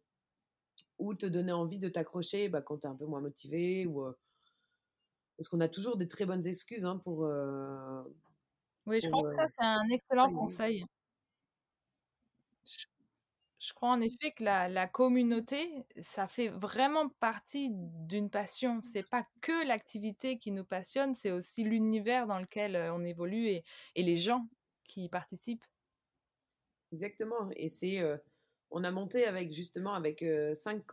ou 0.97 1.13
te 1.13 1.25
donner 1.25 1.51
envie 1.51 1.79
de 1.79 1.89
t'accrocher 1.89 2.49
bah, 2.49 2.61
quand 2.61 2.79
tu 2.79 2.87
es 2.87 2.89
un 2.89 2.95
peu 2.95 3.05
moins 3.05 3.21
motivé 3.21 3.85
ou 3.85 4.05
parce 5.37 5.47
qu'on 5.47 5.59
a 5.59 5.69
toujours 5.69 5.97
des 5.97 6.07
très 6.07 6.25
bonnes 6.25 6.45
excuses 6.45 6.85
hein, 6.85 6.97
pour. 6.97 7.27
Oui, 8.87 8.99
je 9.01 9.09
crois 9.09 9.29
que 9.29 9.35
ça, 9.35 9.47
c'est 9.47 9.63
un 9.63 9.87
excellent 9.89 10.31
conseil. 10.33 10.85
Je, 12.65 12.85
crois 13.73 13.89
en 13.89 14.01
effet 14.01 14.31
que 14.31 14.43
la, 14.43 14.67
la, 14.67 14.87
communauté, 14.87 15.85
ça 15.99 16.27
fait 16.27 16.47
vraiment 16.47 17.09
partie 17.19 17.69
d'une 17.71 18.31
passion. 18.31 18.81
C'est 18.81 19.07
pas 19.07 19.23
que 19.41 19.67
l'activité 19.67 20.39
qui 20.39 20.51
nous 20.51 20.65
passionne, 20.65 21.13
c'est 21.13 21.31
aussi 21.31 21.63
l'univers 21.63 22.25
dans 22.25 22.39
lequel 22.39 22.75
on 22.91 23.03
évolue 23.03 23.49
et, 23.49 23.63
et, 23.93 24.01
les 24.01 24.17
gens 24.17 24.47
qui 24.85 25.03
y 25.03 25.09
participent. 25.09 25.63
Exactement. 26.91 27.51
Et 27.55 27.69
c'est. 27.69 28.01
on 28.71 28.83
a 28.83 28.89
monté 28.89 29.25
avec 29.25 29.53
justement 29.53 29.93
avec 29.93 30.25
cinq, 30.55 30.83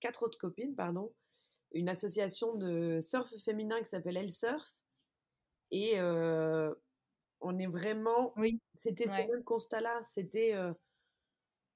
quatre 0.00 0.22
autres 0.22 0.38
copines, 0.38 0.74
pardon, 0.74 1.10
une 1.72 1.88
association 1.88 2.54
de 2.54 2.98
surf 3.00 3.34
féminin 3.42 3.80
qui 3.80 3.88
s'appelle 3.88 4.18
Elle 4.18 4.30
Surf. 4.30 4.76
Et 5.70 5.98
on 6.00 7.58
est 7.58 7.66
vraiment. 7.66 8.34
Oui. 8.36 8.60
C'était 8.74 9.06
ce 9.06 9.22
même 9.26 9.42
constat-là. 9.42 10.02
C'était. 10.02 10.54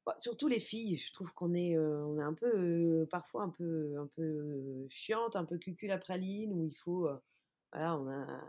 Euh, 0.06 0.10
bah, 0.10 0.14
surtout 0.18 0.48
les 0.48 0.60
filles, 0.60 0.96
je 0.96 1.12
trouve 1.12 1.32
qu'on 1.32 1.54
est, 1.54 1.76
euh, 1.76 2.04
on 2.06 2.18
est 2.18 2.22
un 2.22 2.34
peu, 2.34 3.06
parfois 3.10 3.42
un 3.42 3.50
peu, 3.50 3.96
un 3.98 4.06
peu 4.14 4.86
chiante, 4.88 5.36
un 5.36 5.44
peu 5.44 5.58
cucul 5.58 5.90
à 5.90 5.98
praline, 5.98 6.52
où 6.52 6.66
il 6.66 6.74
faut 6.74 7.08
voilà, 7.72 7.98
on 7.98 8.08
a, 8.08 8.40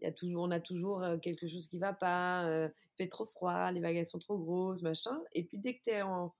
y 0.00 0.06
a 0.06 0.12
toujours, 0.12 0.42
on 0.42 0.50
a 0.50 0.60
toujours 0.60 1.04
quelque 1.22 1.46
chose 1.46 1.68
qui 1.68 1.78
va 1.78 1.92
pas, 1.92 2.48
il 2.48 2.96
fait 2.96 3.08
trop 3.08 3.26
froid, 3.26 3.70
les 3.70 3.80
vagues 3.80 4.04
sont 4.04 4.18
trop 4.18 4.38
grosses, 4.38 4.82
machin. 4.82 5.22
Et 5.32 5.44
puis 5.44 5.58
dès 5.58 5.76
que 5.76 5.82
tu 5.84 5.90
es 5.90 6.02
en, 6.02 6.34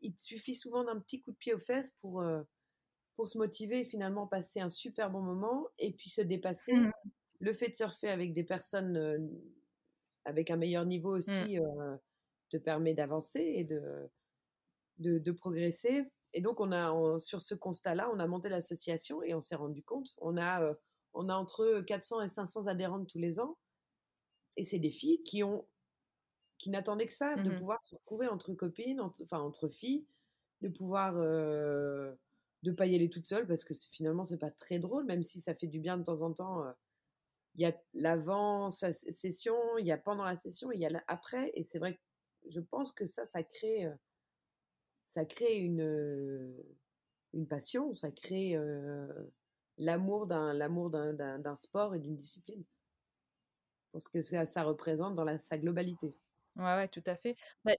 il 0.00 0.14
te 0.14 0.22
suffit 0.22 0.54
souvent 0.54 0.84
d'un 0.84 0.98
petit 0.98 1.20
coup 1.20 1.32
de 1.32 1.36
pied 1.36 1.54
aux 1.54 1.58
fesses 1.58 1.92
pour 2.00 2.24
pour 3.16 3.28
se 3.28 3.38
motiver 3.38 3.80
et 3.80 3.84
finalement 3.84 4.26
passer 4.26 4.60
un 4.60 4.68
super 4.68 5.10
bon 5.10 5.20
moment 5.20 5.68
et 5.78 5.92
puis 5.92 6.10
se 6.10 6.20
dépasser. 6.20 6.74
Mmh. 6.74 6.92
Le 7.40 7.52
fait 7.52 7.68
de 7.68 7.74
surfer 7.74 8.08
avec 8.08 8.32
des 8.32 8.44
personnes 8.44 9.30
avec 10.24 10.50
un 10.50 10.56
meilleur 10.56 10.86
niveau 10.86 11.18
mmh. 11.18 11.98
Te 12.50 12.56
permet 12.56 12.94
d'avancer 12.94 13.40
et 13.40 13.64
de, 13.64 14.08
de, 14.98 15.18
de, 15.18 15.32
progresser. 15.32 16.04
Et 16.32 16.40
donc, 16.40 16.60
on 16.60 16.72
a, 16.72 17.18
sur 17.20 17.40
ce 17.40 17.54
constat-là, 17.54 18.10
on 18.12 18.18
a 18.18 18.26
monté 18.26 18.48
l'association 18.48 19.22
et 19.22 19.34
on 19.34 19.40
s'est 19.40 19.54
rendu 19.54 19.82
compte, 19.82 20.14
on 20.18 20.36
a, 20.36 20.74
on 21.14 21.28
a 21.28 21.34
entre 21.34 21.80
400 21.80 22.22
et 22.22 22.28
500 22.28 22.66
adhérentes 22.66 23.08
tous 23.08 23.18
les 23.18 23.40
ans. 23.40 23.56
Et 24.56 24.64
c'est 24.64 24.78
des 24.78 24.90
filles 24.90 25.22
qui 25.22 25.42
ont 25.42 25.66
qui 26.58 26.70
n'attendaient 26.70 27.06
que 27.06 27.12
ça, 27.12 27.34
de 27.36 27.50
mmh 27.50 27.56
pouvoir 27.56 27.82
se 27.82 27.94
retrouver 27.94 28.28
entre 28.28 28.54
copines, 28.54 29.00
enfin 29.00 29.40
entre 29.40 29.68
filles, 29.68 30.06
de 30.62 30.68
pouvoir 30.68 31.14
euh, 31.16 32.14
de 32.62 32.72
pas 32.72 32.86
y 32.86 32.94
aller 32.94 33.10
toute 33.10 33.26
seule 33.26 33.46
parce 33.46 33.64
que 33.64 33.74
finalement 33.74 34.24
c'est 34.24 34.38
pas 34.38 34.50
très 34.50 34.78
drôle, 34.78 35.04
même 35.04 35.22
si 35.22 35.40
ça 35.40 35.54
fait 35.54 35.66
du 35.66 35.80
bien 35.80 35.98
de 35.98 36.04
temps 36.04 36.22
en 36.22 36.32
temps. 36.32 36.64
Il 37.56 37.60
y 37.60 37.66
a 37.66 37.74
l'avant 37.92 38.70
session, 38.70 39.56
il 39.78 39.86
y 39.86 39.92
a 39.92 39.98
pendant 39.98 40.24
la 40.24 40.36
session, 40.36 40.72
il 40.72 40.80
y 40.80 40.86
a 40.86 41.04
après, 41.06 41.52
et 41.54 41.64
c'est 41.64 41.78
vrai 41.78 41.94
que 41.94 42.00
je 42.48 42.60
pense 42.60 42.92
que 42.92 43.06
ça, 43.06 43.24
ça 43.26 43.42
crée 43.42 43.86
ça 45.08 45.24
crée 45.24 45.56
une, 45.58 46.54
une 47.32 47.46
passion, 47.46 47.92
ça 47.92 48.10
crée 48.10 48.56
l'amour 49.78 50.26
d'un 50.26 50.52
l'amour 50.52 50.90
d'un 50.90 51.54
sport 51.56 51.94
et 51.94 52.00
d'une 52.00 52.16
discipline. 52.16 52.64
Parce 53.92 54.08
que 54.08 54.20
ça, 54.20 54.44
ça 54.44 54.64
représente 54.64 55.14
dans 55.14 55.22
la, 55.24 55.38
sa 55.38 55.56
globalité. 55.56 56.16
Ouais, 56.56 56.64
ouais, 56.64 56.88
tout 56.88 57.02
à 57.06 57.14
fait. 57.16 57.36
Ouais. 57.64 57.78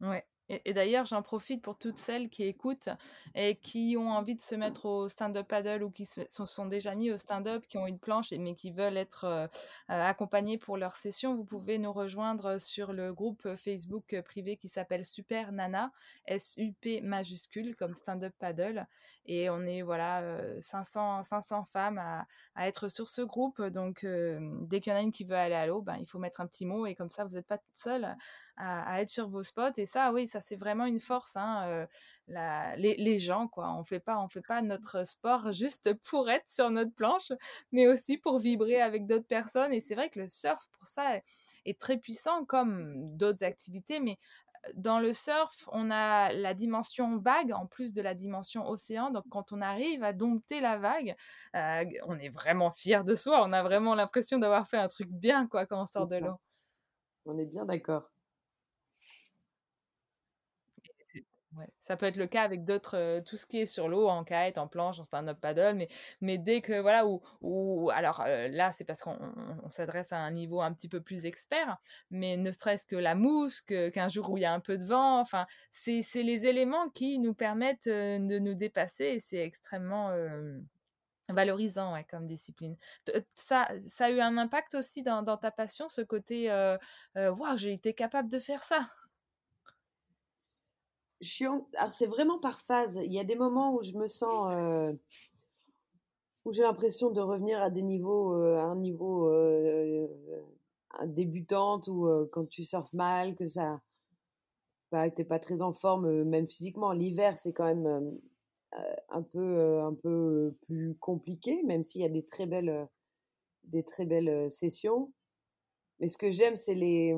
Ouais. 0.00 0.26
Et, 0.48 0.72
d'ailleurs, 0.72 1.06
j'en 1.06 1.22
profite 1.22 1.60
pour 1.60 1.76
toutes 1.76 1.98
celles 1.98 2.28
qui 2.28 2.44
écoutent 2.44 2.88
et 3.34 3.56
qui 3.56 3.96
ont 3.98 4.10
envie 4.10 4.36
de 4.36 4.40
se 4.40 4.54
mettre 4.54 4.86
au 4.86 5.08
stand-up 5.08 5.48
paddle 5.48 5.82
ou 5.82 5.90
qui 5.90 6.06
se 6.06 6.22
sont, 6.28 6.66
déjà 6.66 6.94
mis 6.94 7.10
au 7.10 7.18
stand-up, 7.18 7.64
qui 7.68 7.78
ont 7.78 7.86
une 7.86 7.98
planche 7.98 8.30
mais 8.32 8.54
qui 8.54 8.70
veulent 8.70 8.96
être 8.96 9.24
euh, 9.24 9.46
euh, 9.90 10.08
accompagnés 10.08 10.56
pour 10.56 10.76
leur 10.76 10.94
session. 10.94 11.34
Vous 11.34 11.44
pouvez 11.44 11.78
nous 11.78 11.92
rejoindre 11.92 12.58
sur 12.58 12.92
le 12.92 13.12
groupe 13.12 13.54
Facebook 13.56 14.20
privé 14.22 14.56
qui 14.56 14.68
s'appelle 14.68 15.04
Super 15.04 15.50
Nana, 15.50 15.90
S-U-P 16.26 17.00
majuscule 17.00 17.74
comme 17.74 17.96
stand-up 17.96 18.34
paddle. 18.38 18.86
Et 19.28 19.50
on 19.50 19.62
est 19.62 19.82
voilà 19.82 20.38
500, 20.60 21.18
euh, 21.18 21.22
500 21.22 21.64
femmes 21.64 21.98
à, 21.98 22.26
être 22.68 22.88
sur 22.88 23.08
ce 23.08 23.22
groupe. 23.22 23.60
Donc, 23.60 24.06
dès 24.06 24.80
qu'il 24.80 24.92
y 24.92 24.94
en 24.94 24.98
a 24.98 25.02
une 25.02 25.12
qui 25.12 25.24
veut 25.24 25.34
aller 25.34 25.54
à 25.56 25.66
l'eau, 25.66 25.82
ben, 25.82 25.96
il 25.98 26.06
faut 26.06 26.20
mettre 26.20 26.40
un 26.40 26.46
petit 26.46 26.66
mot 26.66 26.86
et 26.86 26.94
comme 26.94 27.10
ça, 27.10 27.24
vous 27.24 27.34
n'êtes 27.34 27.46
pas 27.46 27.58
toute 27.58 27.74
seule 27.74 28.16
à, 28.56 29.00
être 29.02 29.08
sur 29.08 29.28
vos 29.28 29.42
spots. 29.42 29.76
Et 29.76 29.86
ça, 29.86 30.12
oui, 30.12 30.26
ça 30.26 30.40
c'est 30.40 30.56
vraiment 30.56 30.86
une 30.86 31.00
force. 31.00 31.36
Hein, 31.36 31.86
la, 32.28 32.76
les, 32.76 33.18
gens, 33.18 33.46
quoi. 33.48 33.72
On 33.74 33.84
fait 33.84 34.00
pas, 34.00 34.18
on 34.18 34.28
fait 34.28 34.42
pas 34.42 34.60
notre 34.62 35.06
sport 35.06 35.52
juste 35.52 35.94
pour 36.08 36.28
être 36.28 36.48
sur 36.48 36.70
notre 36.70 36.92
planche, 36.92 37.32
mais 37.72 37.86
aussi 37.86 38.18
pour 38.18 38.38
vibrer 38.38 38.80
avec 38.80 39.06
d'autres 39.06 39.26
personnes. 39.26 39.72
Et 39.72 39.80
c'est 39.80 39.94
vrai 39.94 40.10
que 40.10 40.20
le 40.20 40.26
surf, 40.26 40.68
pour 40.78 40.86
ça, 40.86 41.20
est 41.64 41.78
très 41.78 41.98
puissant, 41.98 42.44
comme 42.44 43.16
d'autres 43.16 43.44
activités. 43.44 44.00
Mais 44.00 44.18
dans 44.74 44.98
le 44.98 45.12
surf, 45.12 45.68
on 45.70 45.90
a 45.90 46.32
la 46.32 46.54
dimension 46.54 47.18
vague 47.18 47.52
en 47.52 47.66
plus 47.66 47.92
de 47.92 48.02
la 48.02 48.14
dimension 48.14 48.68
océan. 48.68 49.10
Donc, 49.10 49.24
quand 49.30 49.52
on 49.52 49.60
arrive 49.60 50.02
à 50.02 50.12
dompter 50.12 50.60
la 50.60 50.78
vague, 50.78 51.14
on 51.54 52.18
est 52.18 52.30
vraiment 52.30 52.72
fier 52.72 53.04
de 53.04 53.14
soi. 53.14 53.44
On 53.44 53.52
a 53.52 53.62
vraiment 53.62 53.94
l'impression 53.94 54.38
d'avoir 54.38 54.66
fait 54.66 54.78
un 54.78 54.88
truc 54.88 55.08
bien, 55.10 55.46
quoi, 55.46 55.66
quand 55.66 55.80
on 55.80 55.86
sort 55.86 56.08
de 56.08 56.16
l'eau. 56.16 56.40
On 57.24 57.38
est 57.38 57.46
bien 57.46 57.64
d'accord. 57.64 58.10
Ça 61.78 61.96
peut 61.96 62.06
être 62.06 62.16
le 62.16 62.26
cas 62.26 62.42
avec 62.42 62.64
d'autres, 62.64 63.20
tout 63.20 63.36
ce 63.36 63.46
qui 63.46 63.60
est 63.60 63.66
sur 63.66 63.88
l'eau, 63.88 64.08
en 64.08 64.24
kite, 64.24 64.58
en 64.58 64.68
planche, 64.68 64.98
en 65.00 65.04
stand-up 65.04 65.38
paddle, 65.40 65.74
mais, 65.76 65.88
mais 66.20 66.38
dès 66.38 66.60
que, 66.60 66.80
voilà, 66.80 67.06
ou, 67.06 67.22
ou 67.40 67.90
alors 67.90 68.24
là, 68.26 68.72
c'est 68.72 68.84
parce 68.84 69.02
qu'on 69.02 69.18
s'adresse 69.70 70.12
à 70.12 70.18
un 70.18 70.30
niveau 70.30 70.60
un 70.60 70.72
petit 70.72 70.88
peu 70.88 71.00
plus 71.00 71.26
expert, 71.26 71.76
mais 72.10 72.36
ne 72.36 72.50
serait-ce 72.50 72.86
que 72.86 72.96
la 72.96 73.14
mousse, 73.14 73.60
qu'un 73.60 74.08
jour 74.08 74.30
où 74.30 74.36
il 74.36 74.42
y 74.42 74.44
a 74.44 74.52
un 74.52 74.60
peu 74.60 74.76
de 74.78 74.84
vent, 74.84 75.20
enfin, 75.20 75.46
c'est 75.70 76.22
les 76.22 76.46
éléments 76.46 76.88
qui 76.90 77.18
nous 77.18 77.34
permettent 77.34 77.88
de 77.88 78.38
nous 78.38 78.54
dépasser 78.54 79.04
et 79.04 79.20
c'est 79.20 79.38
extrêmement 79.38 80.10
valorisant 81.28 81.92
ouais, 81.92 82.04
comme 82.04 82.26
discipline. 82.26 82.76
Ça, 83.34 83.68
ça 83.86 84.06
a 84.06 84.10
eu 84.10 84.20
un 84.20 84.38
impact 84.38 84.74
aussi 84.74 85.02
dans, 85.02 85.22
dans 85.22 85.36
ta 85.36 85.50
passion, 85.50 85.88
ce 85.88 86.02
côté, 86.02 86.50
waouh, 87.14 87.56
j'ai 87.56 87.72
été 87.72 87.94
capable 87.94 88.28
de 88.28 88.38
faire 88.38 88.62
ça 88.62 88.78
c'est 91.20 92.06
vraiment 92.06 92.38
par 92.38 92.60
phase. 92.60 93.00
Il 93.04 93.12
y 93.12 93.18
a 93.18 93.24
des 93.24 93.36
moments 93.36 93.74
où 93.74 93.82
je 93.82 93.92
me 93.92 94.06
sens, 94.06 94.48
euh, 94.52 94.92
où 96.44 96.52
j'ai 96.52 96.62
l'impression 96.62 97.10
de 97.10 97.20
revenir 97.20 97.62
à 97.62 97.70
des 97.70 97.82
niveaux, 97.82 98.34
euh, 98.34 98.58
un 98.58 98.76
niveau 98.76 99.28
euh, 99.28 100.06
débutante 101.04 101.88
ou 101.88 102.08
quand 102.32 102.46
tu 102.46 102.64
surfes 102.64 102.92
mal, 102.92 103.34
que 103.36 103.46
ça, 103.46 103.80
bah, 104.92 105.10
t'es 105.10 105.24
pas 105.24 105.38
très 105.38 105.62
en 105.62 105.72
forme, 105.72 106.24
même 106.24 106.48
physiquement. 106.48 106.92
L'hiver 106.92 107.38
c'est 107.38 107.52
quand 107.52 107.64
même 107.64 108.18
un 109.08 109.22
peu, 109.22 109.80
un 109.80 109.94
peu 109.94 110.54
plus 110.66 110.96
compliqué, 110.96 111.62
même 111.64 111.82
s'il 111.82 112.02
y 112.02 112.04
a 112.04 112.08
des 112.08 112.24
très 112.24 112.46
belles, 112.46 112.88
des 113.64 113.82
très 113.82 114.04
belles 114.06 114.50
sessions. 114.50 115.12
Mais 115.98 116.08
ce 116.08 116.18
que 116.18 116.30
j'aime, 116.30 116.56
c'est 116.56 116.74
les 116.74 117.14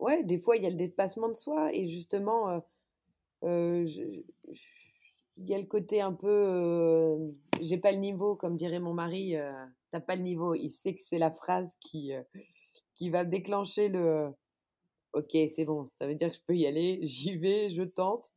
ouais, 0.00 0.24
des 0.24 0.38
fois, 0.38 0.56
il 0.56 0.62
y 0.64 0.66
a 0.66 0.70
le 0.70 0.76
dépassement 0.76 1.28
de 1.28 1.34
soi 1.34 1.72
et 1.74 1.88
justement, 1.88 2.62
il 3.42 4.24
y 5.38 5.54
a 5.54 5.58
le 5.58 5.66
côté 5.66 6.00
un 6.00 6.12
peu, 6.12 7.16
j'ai 7.60 7.78
pas 7.78 7.92
le 7.92 7.98
niveau, 7.98 8.36
comme 8.36 8.56
dirait 8.56 8.80
mon 8.80 8.94
mari, 8.94 9.34
t'as 9.92 10.00
pas 10.00 10.16
le 10.16 10.22
niveau. 10.22 10.54
Il 10.54 10.70
sait 10.70 10.94
que 10.94 11.02
c'est 11.02 11.18
la 11.18 11.30
phrase 11.30 11.76
qui, 11.80 12.12
qui 12.94 13.10
va 13.10 13.24
déclencher 13.24 13.88
le 13.88 14.32
ok, 15.12 15.36
c'est 15.54 15.64
bon, 15.64 15.90
ça 15.98 16.06
veut 16.06 16.14
dire 16.14 16.30
que 16.30 16.36
je 16.36 16.42
peux 16.46 16.56
y 16.56 16.66
aller, 16.66 17.00
j'y 17.02 17.36
vais, 17.36 17.70
je 17.70 17.82
tente. 17.82 18.32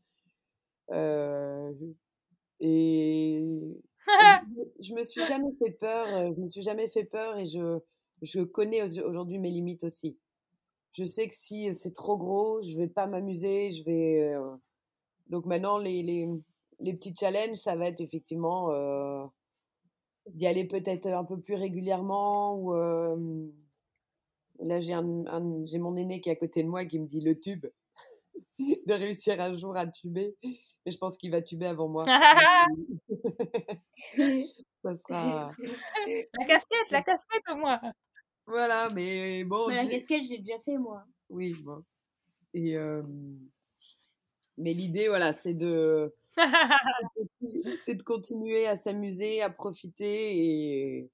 et 2.59 3.81
je, 4.79 4.93
me 4.93 5.03
suis 5.03 5.23
jamais 5.25 5.51
fait 5.59 5.71
peur, 5.71 6.33
je 6.33 6.41
me 6.41 6.47
suis 6.47 6.61
jamais 6.61 6.87
fait 6.87 7.05
peur 7.05 7.37
et 7.37 7.45
je, 7.45 7.79
je 8.21 8.41
connais 8.41 8.81
aujourd'hui 8.81 9.39
mes 9.39 9.49
limites 9.49 9.83
aussi 9.83 10.17
je 10.93 11.03
sais 11.03 11.27
que 11.27 11.35
si 11.35 11.73
c'est 11.73 11.93
trop 11.93 12.17
gros, 12.17 12.61
je 12.61 12.77
vais 12.77 12.87
pas 12.87 13.07
m'amuser, 13.07 13.71
je 13.71 13.83
vais. 13.83 14.35
Donc 15.27 15.45
maintenant, 15.45 15.77
les, 15.77 16.03
les, 16.03 16.29
les, 16.79 16.93
petits 16.93 17.15
challenges, 17.15 17.57
ça 17.57 17.75
va 17.75 17.87
être 17.87 18.01
effectivement 18.01 18.71
euh, 18.71 19.25
d'y 20.29 20.47
aller 20.47 20.65
peut-être 20.65 21.07
un 21.07 21.23
peu 21.23 21.39
plus 21.39 21.55
régulièrement. 21.55 22.55
Ou 22.55 22.73
là, 24.59 24.81
j'ai 24.81 24.93
un, 24.93 25.65
j'ai 25.65 25.79
mon 25.79 25.95
aîné 25.95 26.21
qui 26.21 26.29
est 26.29 26.33
à 26.33 26.35
côté 26.35 26.63
de 26.63 26.69
moi 26.69 26.85
qui 26.85 26.99
me 26.99 27.07
dit 27.07 27.21
le 27.21 27.39
tube, 27.39 27.65
de 28.59 28.93
réussir 28.93 29.41
un 29.41 29.55
jour 29.55 29.75
à 29.75 29.87
tuber. 29.87 30.35
Mais 30.85 30.91
je 30.91 30.97
pense 30.97 31.17
qu'il 31.17 31.31
va 31.31 31.41
tuber 31.41 31.65
avant 31.65 31.87
moi. 31.87 32.05
ça 34.83 34.95
sera. 34.97 35.51
La 36.37 36.45
casquette, 36.45 36.91
la 36.91 37.01
casquette 37.01 37.49
au 37.51 37.55
moins. 37.55 37.79
Voilà, 38.45 38.89
mais 38.89 39.43
bon. 39.43 39.67
Mais 39.67 39.75
la 39.75 39.87
casquette, 39.87 40.23
j'ai 40.27 40.39
déjà 40.39 40.59
fait, 40.59 40.77
moi. 40.77 41.03
Oui, 41.29 41.55
bon. 41.63 41.83
Et, 42.53 42.77
Mais 44.57 44.73
l'idée, 44.73 45.07
voilà, 45.07 45.33
c'est 45.33 45.53
de... 45.53 46.13
c'est 47.77 47.95
de 47.95 48.03
continuer 48.03 48.67
à 48.67 48.75
s'amuser, 48.75 49.41
à 49.41 49.49
profiter 49.49 50.37
et 50.37 51.11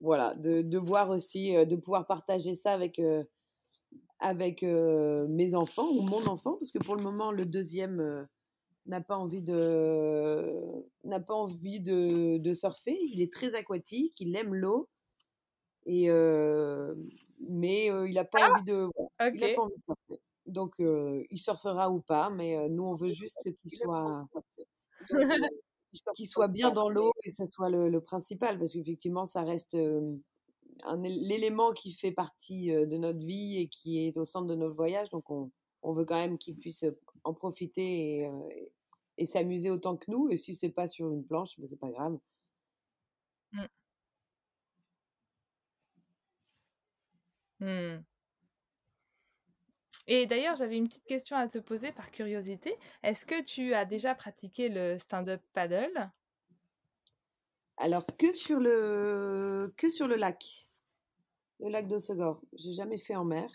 voilà, 0.00 0.34
de, 0.34 0.62
de, 0.62 0.78
voir 0.78 1.08
aussi, 1.10 1.52
de 1.54 1.76
pouvoir 1.76 2.06
partager 2.06 2.54
ça 2.54 2.72
avec, 2.72 3.00
avec 4.18 4.62
mes 4.62 5.54
enfants 5.54 5.88
ou 5.88 6.02
mon 6.02 6.26
enfant, 6.26 6.56
parce 6.56 6.70
que 6.70 6.78
pour 6.78 6.96
le 6.96 7.02
moment, 7.02 7.32
le 7.32 7.46
deuxième 7.46 8.26
n'a 8.86 9.00
pas 9.00 9.16
envie 9.16 9.42
de 9.42 10.84
n'a 11.04 11.20
pas 11.20 11.34
envie 11.34 11.80
de, 11.80 12.38
de, 12.38 12.54
surfer. 12.54 12.98
Il 13.00 13.20
est 13.20 13.32
très 13.32 13.54
aquatique, 13.54 14.20
il 14.20 14.36
aime 14.36 14.54
l'eau. 14.54 14.88
Et, 15.86 16.08
mais 17.48 17.86
il 17.86 18.14
n'a 18.14 18.24
pas, 18.24 18.38
ah! 18.42 18.52
envie 18.52 18.64
de, 18.64 18.88
il 19.20 19.54
pas 19.54 19.62
envie 19.62 19.76
de 19.76 19.82
surfer. 19.82 20.20
Donc, 20.46 20.74
il 20.78 21.38
surfera 21.38 21.90
ou 21.90 22.00
pas, 22.00 22.30
mais 22.30 22.68
nous, 22.68 22.84
on 22.84 22.94
veut 22.94 23.12
juste 23.12 23.42
qu'il 23.42 23.70
soit, 23.70 24.24
qu'il 26.16 26.28
soit 26.28 26.48
bien 26.48 26.70
dans 26.70 26.88
l'eau 26.88 27.12
et 27.24 27.30
ça 27.30 27.46
soit 27.46 27.70
le, 27.70 28.00
principal, 28.00 28.58
parce 28.58 28.72
qu'effectivement, 28.72 29.26
ça 29.26 29.42
reste 29.42 29.76
l'élément 31.02 31.72
qui 31.72 31.92
fait 31.92 32.12
partie 32.12 32.70
de 32.70 32.96
notre 32.96 33.24
vie 33.24 33.60
et 33.60 33.68
qui 33.68 34.06
est 34.06 34.16
au 34.16 34.24
centre 34.24 34.46
de 34.46 34.54
notre 34.54 34.74
voyage. 34.74 35.10
Donc, 35.10 35.30
on, 35.30 35.50
on 35.82 35.92
veut 35.92 36.04
quand 36.04 36.16
même 36.16 36.38
qu'il 36.38 36.56
puisse 36.56 36.84
en 37.24 37.34
profiter 37.34 38.20
et, 38.20 38.30
et 39.18 39.26
s'amuser 39.26 39.70
autant 39.70 39.96
que 39.96 40.10
nous. 40.10 40.28
Et 40.30 40.36
si 40.36 40.54
c'est 40.54 40.70
pas 40.70 40.86
sur 40.86 41.12
une 41.12 41.24
planche, 41.24 41.58
ben, 41.58 41.66
c'est 41.68 41.78
pas 41.78 41.90
grave. 41.90 42.18
Mmh. 43.52 43.64
Mmh. 47.62 48.02
Et 50.08 50.26
d'ailleurs, 50.26 50.56
j'avais 50.56 50.76
une 50.76 50.88
petite 50.88 51.06
question 51.06 51.36
à 51.36 51.46
te 51.46 51.58
poser 51.58 51.92
par 51.92 52.10
curiosité. 52.10 52.76
Est-ce 53.04 53.24
que 53.24 53.40
tu 53.40 53.72
as 53.72 53.84
déjà 53.84 54.16
pratiqué 54.16 54.68
le 54.68 54.98
stand-up 54.98 55.40
paddle? 55.52 56.10
Alors, 57.76 58.04
que 58.18 58.32
sur 58.32 58.58
le, 58.58 59.72
que 59.76 59.88
sur 59.88 60.08
le 60.08 60.16
lac, 60.16 60.66
le 61.60 61.68
lac 61.68 61.86
d'Ossegor. 61.86 62.42
J'ai 62.54 62.72
jamais 62.72 62.98
fait 62.98 63.14
en 63.14 63.24
mer. 63.24 63.48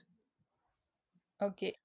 Ok. 1.42 1.64
Et 1.64 1.80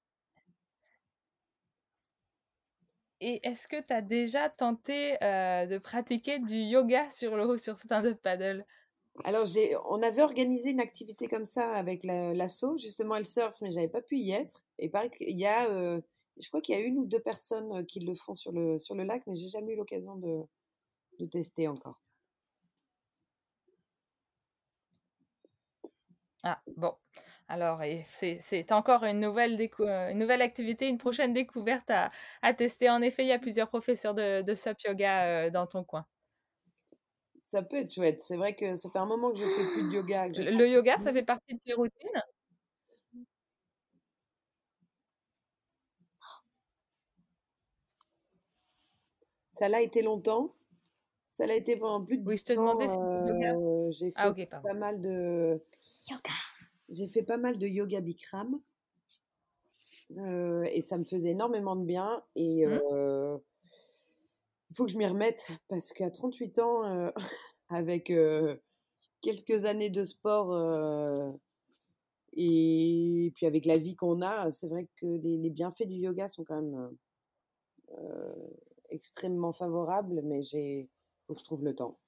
est-ce 3.19 3.67
que 3.67 3.85
tu 3.85 3.91
as 3.91 4.01
déjà 4.01 4.49
tenté 4.49 5.21
euh, 5.23 5.65
de 5.65 5.77
pratiquer 5.77 6.39
du 6.39 6.55
yoga 6.55 7.11
sur 7.11 7.35
l'eau, 7.35 7.57
sur 7.57 7.77
stand-up 7.77 8.21
paddle? 8.21 8.65
Alors, 9.23 9.45
on 9.89 10.01
avait 10.01 10.21
organisé 10.23 10.71
une 10.71 10.79
activité 10.79 11.27
comme 11.27 11.45
ça 11.45 11.71
avec 11.75 12.03
l'asso. 12.03 12.77
Justement, 12.77 13.15
elle 13.15 13.25
surf, 13.25 13.55
mais 13.61 13.71
j'avais 13.71 13.87
pas 13.87 14.01
pu 14.01 14.17
y 14.17 14.31
être. 14.31 14.63
Et 14.79 14.89
pareil 14.89 15.11
qu'il 15.11 15.37
y 15.39 15.45
a, 15.45 15.69
euh, 15.69 16.01
je 16.39 16.47
crois 16.47 16.61
qu'il 16.61 16.75
y 16.75 16.77
a 16.77 16.81
une 16.81 16.97
ou 16.97 17.05
deux 17.05 17.19
personnes 17.19 17.71
euh, 17.73 17.83
qui 17.83 17.99
le 17.99 18.15
font 18.15 18.33
sur 18.35 18.51
le, 18.51 18.79
sur 18.79 18.95
le 18.95 19.03
lac, 19.03 19.23
mais 19.27 19.35
j'ai 19.35 19.49
jamais 19.49 19.73
eu 19.73 19.75
l'occasion 19.77 20.15
de, 20.15 20.41
de 21.19 21.25
tester 21.27 21.67
encore. 21.67 21.99
Ah, 26.43 26.61
bon. 26.77 26.93
Alors, 27.49 27.81
c'est 28.07 28.71
encore 28.71 29.03
une 29.03 29.19
nouvelle, 29.19 29.59
euh, 29.81 30.09
une 30.11 30.17
nouvelle 30.19 30.41
activité, 30.41 30.87
une 30.87 30.97
prochaine 30.97 31.33
découverte 31.33 31.89
à, 31.89 32.11
à, 32.41 32.53
tester. 32.53 32.89
En 32.89 33.01
effet, 33.01 33.23
il 33.23 33.27
y 33.27 33.31
a 33.33 33.39
plusieurs 33.39 33.69
professeurs 33.69 34.13
de, 34.15 34.41
de 34.41 34.53
Yoga 34.87 35.49
dans 35.49 35.67
ton 35.67 35.83
coin. 35.83 36.05
Ça 37.53 37.61
peut 37.61 37.75
être 37.75 37.93
chouette. 37.93 38.19
C'est 38.19 38.35
vrai 38.35 38.55
que 38.55 38.73
ça 38.73 38.89
fait 38.89 38.97
un 38.97 39.05
moment 39.05 39.31
que 39.31 39.37
je 39.37 39.45
fais 39.45 39.73
plus 39.73 39.83
de 39.83 39.93
yoga. 39.93 40.27
le 40.27 40.67
yoga, 40.67 40.97
ça 40.97 41.13
fait 41.13 41.21
partie 41.21 41.53
de 41.53 41.59
tes 41.59 41.75
routines? 41.75 42.23
Ça 49.53 49.69
l'a 49.69 49.81
été 49.83 50.01
longtemps. 50.01 50.55
Ça 51.33 51.45
l'a 51.45 51.53
été 51.53 51.77
pendant 51.77 52.03
plus 52.03 52.17
de 52.17 52.27
Oui, 52.27 52.37
je 52.37 52.45
te 52.45 52.53
demandais 52.53 52.87
si 52.87 52.95
euh, 52.97 53.91
J'ai 53.91 54.11
ah, 54.15 54.33
fait 54.33 54.47
pas 54.47 54.73
mal 54.73 54.99
de 54.99 55.61
yoga. 56.09 56.33
J'ai 56.89 57.07
fait 57.07 57.21
pas 57.21 57.37
mal 57.37 57.59
de 57.59 57.67
yoga 57.67 58.01
Bikram. 58.01 58.59
Euh, 60.17 60.63
et 60.71 60.81
ça 60.81 60.97
me 60.97 61.03
faisait 61.03 61.29
énormément 61.29 61.75
de 61.75 61.85
bien. 61.85 62.23
Et 62.35 62.65
mmh. 62.65 62.81
euh, 62.93 63.22
il 64.73 64.75
faut 64.75 64.85
que 64.85 64.91
je 64.91 64.97
m'y 64.97 65.05
remette 65.05 65.51
parce 65.67 65.93
qu'à 65.93 66.09
38 66.09 66.57
ans, 66.57 66.83
euh, 66.83 67.11
avec 67.69 68.09
euh, 68.09 68.57
quelques 69.21 69.65
années 69.65 69.91
de 69.91 70.03
sport 70.03 70.51
euh, 70.51 71.31
et 72.31 73.31
puis 73.35 73.45
avec 73.45 73.65
la 73.67 73.77
vie 73.77 73.95
qu'on 73.95 74.23
a, 74.23 74.49
c'est 74.49 74.67
vrai 74.67 74.87
que 74.95 75.05
les, 75.05 75.51
bienfaits 75.51 75.85
du 75.85 75.97
yoga 75.97 76.27
sont 76.27 76.43
quand 76.43 76.59
même 76.59 76.89
extrêmement 78.89 79.53
favorables, 79.53 80.23
mais 80.23 80.43
il 80.43 80.87
faut 81.27 81.35
que 81.35 81.39
je 81.39 81.45
trouve 81.45 81.63
le 81.63 81.75
temps. 81.75 81.99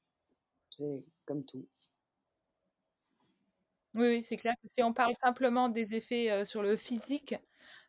C'est 0.71 1.03
comme 1.25 1.45
tout. 1.45 1.67
Oui, 3.93 4.07
oui 4.07 4.23
c'est 4.23 4.37
clair. 4.37 4.55
Si 4.65 4.81
on 4.81 4.91
parle 4.91 5.13
simplement 5.21 5.69
des 5.69 5.93
effets 5.93 6.43
sur 6.43 6.63
le 6.63 6.75
physique, 6.75 7.35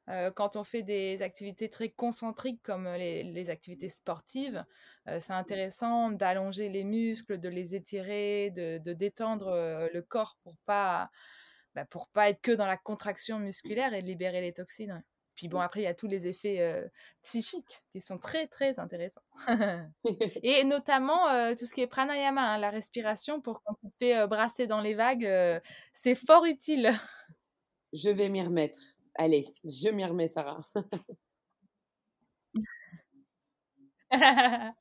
euh, 0.09 0.31
quand 0.31 0.57
on 0.57 0.63
fait 0.63 0.83
des 0.83 1.23
activités 1.23 1.69
très 1.69 1.89
concentriques 1.89 2.63
comme 2.63 2.89
les, 2.95 3.51
activités 3.51 3.89
sportives, 3.89 4.65
euh, 5.09 5.19
c'est 5.21 5.33
intéressant 5.33 6.11
d'allonger 6.11 6.69
les 6.69 6.85
muscles, 6.85 7.39
de 7.39 7.49
les 7.49 7.75
étirer, 7.75 8.51
de, 8.51 8.93
détendre 8.93 9.49
euh, 9.49 9.89
le 9.93 10.03
corps 10.03 10.37
pour 10.43 10.57
pas 10.65 11.11
bah, 11.75 11.85
pour 11.85 12.09
pas 12.09 12.31
être 12.31 12.41
que 12.41 12.53
dans 12.53 12.67
la 12.67 12.77
contraction 12.77 13.39
musculaire 13.39 13.95
et 13.95 14.01
libérer 14.01 14.41
les 14.41 14.53
toxines. 14.53 15.03
Puis 15.35 15.49
bon, 15.49 15.61
après, 15.61 15.81
il 15.81 15.85
y 15.85 15.89
a 15.89 15.95
tous 15.95 16.07
les 16.07 16.27
effets 16.27 16.83
psychiques 17.21 17.83
qui 17.91 18.01
sont 18.01 18.17
très, 18.17 18.47
très 18.47 18.81
intéressants. 18.81 19.21
et 20.43 20.65
notamment 20.65 21.27
tout 21.55 21.67
ce 21.67 21.75
qui 21.75 21.83
est 21.83 21.87
pranayama, 21.87 22.55
hein, 22.55 22.59
la 22.59 22.71
respiration 22.71 23.43
pour 23.43 23.63
quand 23.63 23.77
on 23.83 23.91
fait 23.99 24.27
brasser 24.27 24.67
dans 24.67 24.81
les 24.81 24.95
vagues, 24.95 25.29
c'est 25.93 26.15
fort 26.15 26.47
utile. 26.47 26.91
Je 27.93 28.09
vais 28.09 28.31
m'y 28.31 28.43
remettre. 28.43 28.96
Allez, 29.19 29.55
je 29.65 29.89
m'y 29.89 30.05
remets, 30.05 30.29
Sarah. 30.29 30.61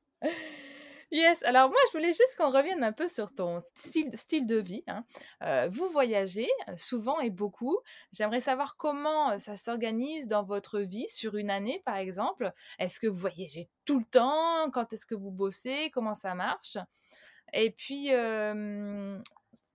yes, 1.12 1.44
alors 1.44 1.70
moi 1.70 1.78
je 1.88 1.92
voulais 1.98 2.14
juste 2.14 2.36
qu'on 2.38 2.52
revienne 2.52 2.84
un 2.84 2.92
peu 2.92 3.08
sur 3.08 3.34
ton 3.34 3.64
style, 3.76 4.46
de 4.46 4.58
vie. 4.58 4.84
Hein. 4.88 5.06
Euh, 5.44 5.68
vous 5.70 5.88
voyagez 5.90 6.50
euh, 6.68 6.76
souvent 6.78 7.20
et 7.20 7.30
beaucoup. 7.30 7.78
J'aimerais 8.12 8.42
savoir 8.42 8.78
comment 8.78 9.32
euh, 9.32 9.40
ça 9.40 9.58
s'organise 9.58 10.28
dans 10.28 10.44
votre 10.44 10.80
vie 10.80 11.08
sur 11.08 11.36
une 11.38 11.50
année 11.50 11.82
par 11.86 11.98
exemple. 11.98 12.52
Est-ce 12.80 13.00
que 13.00 13.08
vous 13.08 13.20
voyagez 13.20 13.70
tout 13.86 14.00
le 14.00 14.06
temps? 14.06 14.70
Quand 14.72 14.92
est-ce 14.94 15.06
que 15.06 15.16
vous 15.16 15.32
bossez? 15.32 15.92
Comment 15.94 16.16
ça 16.16 16.36
marche? 16.36 16.78
Et 17.54 17.72
puis, 17.72 18.10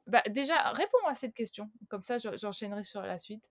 bah, 0.06 0.22
déjà, 0.28 0.56
réponds 0.72 1.06
à 1.06 1.14
cette 1.14 1.34
question. 1.34 1.70
Comme 1.88 2.02
ça, 2.02 2.18
j'enchaînerai 2.18 2.82
sur 2.82 3.02
la 3.02 3.16
suite. 3.16 3.48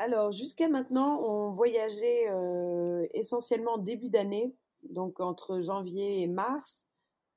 Alors, 0.00 0.32
jusqu'à 0.32 0.70
maintenant, 0.70 1.20
on 1.20 1.50
voyageait 1.50 2.24
euh, 2.30 3.06
essentiellement 3.12 3.76
début 3.76 4.08
d'année, 4.08 4.56
donc 4.82 5.20
entre 5.20 5.60
janvier 5.60 6.22
et 6.22 6.26
mars. 6.26 6.86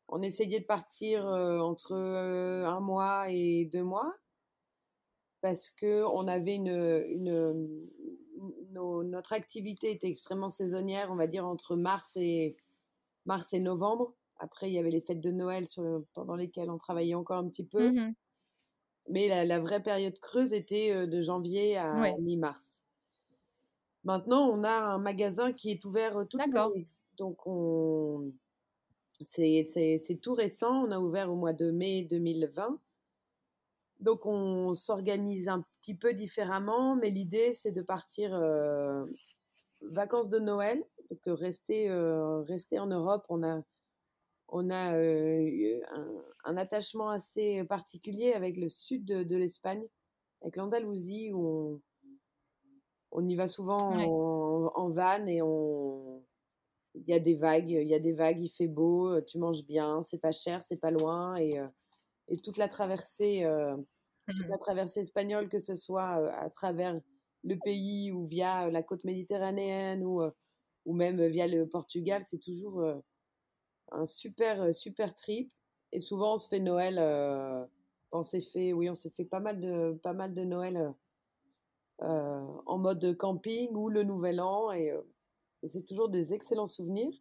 On 0.07 0.21
essayait 0.21 0.61
de 0.61 0.65
partir 0.65 1.27
euh, 1.27 1.59
entre 1.59 1.91
euh, 1.91 2.65
un 2.65 2.79
mois 2.79 3.25
et 3.29 3.65
deux 3.65 3.83
mois 3.83 4.15
parce 5.41 5.69
que 5.71 6.05
notre 9.03 9.33
activité 9.33 9.91
était 9.91 10.07
extrêmement 10.07 10.49
saisonnière, 10.49 11.11
on 11.11 11.17
va 11.17 11.27
dire 11.27 11.45
entre 11.45 11.75
mars 11.75 12.15
et 12.15 12.55
mars 13.25 13.53
novembre. 13.55 14.13
Après, 14.37 14.69
il 14.69 14.73
y 14.73 14.79
avait 14.79 14.89
les 14.89 15.01
fêtes 15.01 15.19
de 15.19 15.31
Noël 15.31 15.65
pendant 16.13 16.35
lesquelles 16.35 16.69
on 16.69 16.77
travaillait 16.77 17.13
encore 17.13 17.39
un 17.39 17.49
petit 17.49 17.65
peu. 17.65 17.91
Mmh 17.91 18.15
mais 19.09 19.45
la, 19.45 19.59
vraie 19.59 19.81
période 19.81 20.17
creuse 20.19 20.53
était 20.53 21.07
de 21.07 21.21
janvier 21.21 21.77
à 21.77 22.17
mi-mars. 22.19 22.83
Maintenant, 24.03 24.49
on 24.49 24.63
a 24.63 24.73
un 24.73 24.97
magasin 24.97 25.53
qui 25.53 25.71
est 25.71 25.85
ouvert 25.85 26.25
toute 26.29 26.39
l'année. 26.39 26.87
Donc, 27.17 27.45
on... 27.45 28.31
c'est 29.21 30.19
tout 30.21 30.33
récent. 30.33 30.85
On 30.85 30.91
a 30.91 30.99
ouvert 30.99 31.31
au 31.31 31.35
mois 31.35 31.53
de 31.53 31.71
mai 31.71 32.03
2020. 32.03 32.79
Donc, 33.99 34.25
on 34.25 34.75
s'organise 34.75 35.47
un 35.47 35.65
petit 35.81 35.95
peu 35.95 36.13
différemment, 36.13 36.95
mais 36.95 37.09
l'idée, 37.09 37.53
c'est 37.53 37.71
de 37.71 37.81
partir 37.81 38.37
vacances 39.81 40.29
de 40.29 40.39
Noël. 40.39 40.83
Donc, 41.09 41.39
rester, 41.39 41.89
rester 42.47 42.79
en 42.79 42.87
Europe. 42.87 43.25
On 43.29 43.43
a 43.43 43.61
on 44.53 44.69
a 44.69 44.95
un, 46.45 46.57
attachement 46.57 47.09
assez 47.09 47.63
particulier 47.63 48.33
avec 48.33 48.55
le 48.55 48.69
sud 48.69 49.03
de, 49.03 49.35
l'Espagne, 49.35 49.83
avec 50.41 50.57
l'Andalousie, 50.57 51.31
où 51.33 51.81
on, 53.11 53.27
y 53.27 53.35
va 53.35 53.47
souvent 53.47 53.91
en, 54.75 54.89
van 54.89 55.25
et 55.25 55.41
on, 55.41 56.23
il 56.93 57.07
y 57.07 57.13
a 57.13 57.19
des 57.19 57.33
vagues, 57.33 57.71
il 57.71 57.87
y 57.87 57.95
a 57.95 57.99
des 57.99 58.13
vagues, 58.13 58.41
il 58.41 58.49
fait 58.49 58.67
beau, 58.67 59.19
tu 59.21 59.39
manges 59.39 59.65
bien, 59.65 60.03
c'est 60.03 60.21
pas 60.21 60.31
cher, 60.31 60.61
c'est 60.61 60.77
pas 60.77 60.91
loin 60.91 61.35
et, 61.37 61.59
toute 62.43 62.57
la 62.57 62.67
traversée, 62.67 63.43
mmh. 63.45 64.49
la 64.49 64.57
traversée 64.59 64.99
espagnole, 64.99 65.49
que 65.49 65.59
ce 65.59 65.73
soit 65.73 66.31
à 66.37 66.49
travers 66.51 66.99
le 67.43 67.57
pays 67.57 68.11
ou 68.11 68.25
via 68.27 68.69
la 68.69 68.83
côte 68.83 69.03
méditerranéenne 69.03 70.03
ou, 70.05 70.21
ou 70.85 70.93
même 70.93 71.25
via 71.25 71.47
le 71.47 71.67
Portugal, 71.67 72.21
c'est 72.23 72.39
toujours 72.39 72.83
super, 74.05 74.61
euh, 74.61 74.71
super 74.71 75.13
trip. 75.13 75.51
Et 75.91 76.01
souvent, 76.01 76.35
on 76.35 76.37
se 76.37 76.47
fait 76.47 76.59
Noël. 76.59 76.97
Euh, 76.99 77.65
on 78.11 78.23
s'est 78.23 78.41
fait, 78.41 78.73
oui, 78.73 78.89
on 78.89 78.95
s'est 78.95 79.09
fait 79.11 79.25
pas 79.25 79.39
mal 79.39 79.59
de, 79.59 79.99
pas 80.03 80.13
mal 80.13 80.33
de 80.33 80.43
Noël 80.43 80.93
euh, 82.01 82.47
en 82.65 82.77
mode 82.77 83.15
camping 83.17 83.73
ou 83.75 83.89
le 83.89 84.03
Nouvel 84.03 84.41
An. 84.41 84.71
Et, 84.71 84.93
c'est 85.69 85.85
toujours 85.85 86.09
des 86.09 86.33
excellents 86.33 86.67
souvenirs. 86.67 87.13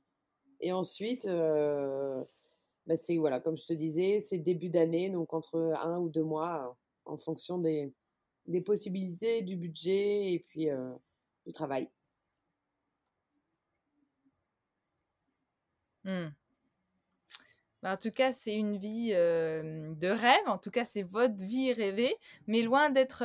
Et 0.60 0.72
ensuite, 0.72 1.26
bah, 1.26 2.96
c'est 2.96 3.16
voilà, 3.16 3.40
comme 3.40 3.56
je 3.56 3.66
te 3.66 3.72
disais, 3.72 4.18
c'est 4.18 4.38
début 4.38 4.68
d'année, 4.68 5.10
donc 5.10 5.32
entre 5.32 5.74
un 5.80 5.98
ou 6.00 6.08
deux 6.08 6.24
mois, 6.24 6.76
en 7.04 7.16
fonction 7.16 7.58
des, 7.58 7.92
des 8.46 8.60
possibilités, 8.60 9.42
du 9.42 9.56
budget 9.56 10.32
et 10.32 10.40
puis 10.40 10.68
du 11.46 11.52
travail. 11.52 11.88
Mmh. 16.04 16.32
Bah, 17.82 17.92
en 17.94 17.96
tout 17.96 18.12
cas, 18.12 18.32
c'est 18.32 18.54
une 18.54 18.76
vie 18.78 19.10
de 19.10 20.08
rêve. 20.08 20.46
En 20.46 20.58
tout 20.58 20.70
cas, 20.70 20.84
c'est 20.84 21.02
votre 21.02 21.42
vie 21.42 21.72
rêvée, 21.72 22.14
mais 22.46 22.62
loin 22.62 22.90
d'être 22.90 23.24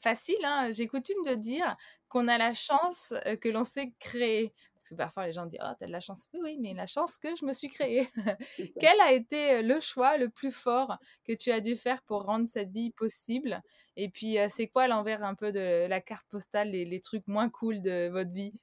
facile. 0.00 0.38
Hein. 0.44 0.70
J'ai 0.72 0.86
coutume 0.86 1.22
de 1.26 1.34
dire 1.34 1.76
qu'on 2.08 2.26
a 2.28 2.38
la 2.38 2.54
chance 2.54 3.12
que 3.40 3.48
l'on 3.48 3.64
s'est 3.64 3.92
créer. 4.00 4.54
Parce 4.74 4.88
que 4.90 4.94
parfois 4.94 5.26
les 5.26 5.32
gens 5.32 5.44
disent 5.46 5.60
Oh, 5.62 5.72
t'as 5.78 5.86
de 5.86 5.92
la 5.92 6.00
chance. 6.00 6.26
Oui, 6.32 6.40
oui, 6.42 6.58
mais 6.60 6.72
la 6.72 6.86
chance 6.86 7.18
que 7.18 7.36
je 7.36 7.44
me 7.44 7.52
suis 7.52 7.68
créée. 7.68 8.08
Quel 8.78 8.98
a 9.00 9.12
été 9.12 9.62
le 9.62 9.78
choix 9.80 10.16
le 10.16 10.30
plus 10.30 10.52
fort 10.52 10.96
que 11.24 11.32
tu 11.34 11.50
as 11.50 11.60
dû 11.60 11.76
faire 11.76 12.02
pour 12.02 12.22
rendre 12.24 12.48
cette 12.48 12.70
vie 12.70 12.92
possible? 12.92 13.62
Et 13.96 14.08
puis, 14.08 14.38
c'est 14.48 14.68
quoi 14.68 14.88
l'envers 14.88 15.22
un 15.22 15.34
peu 15.34 15.52
de 15.52 15.86
la 15.86 16.00
carte 16.00 16.26
postale, 16.28 16.70
les, 16.70 16.84
les 16.86 17.00
trucs 17.00 17.26
moins 17.26 17.50
cool 17.50 17.82
de 17.82 18.08
votre 18.08 18.32
vie? 18.32 18.54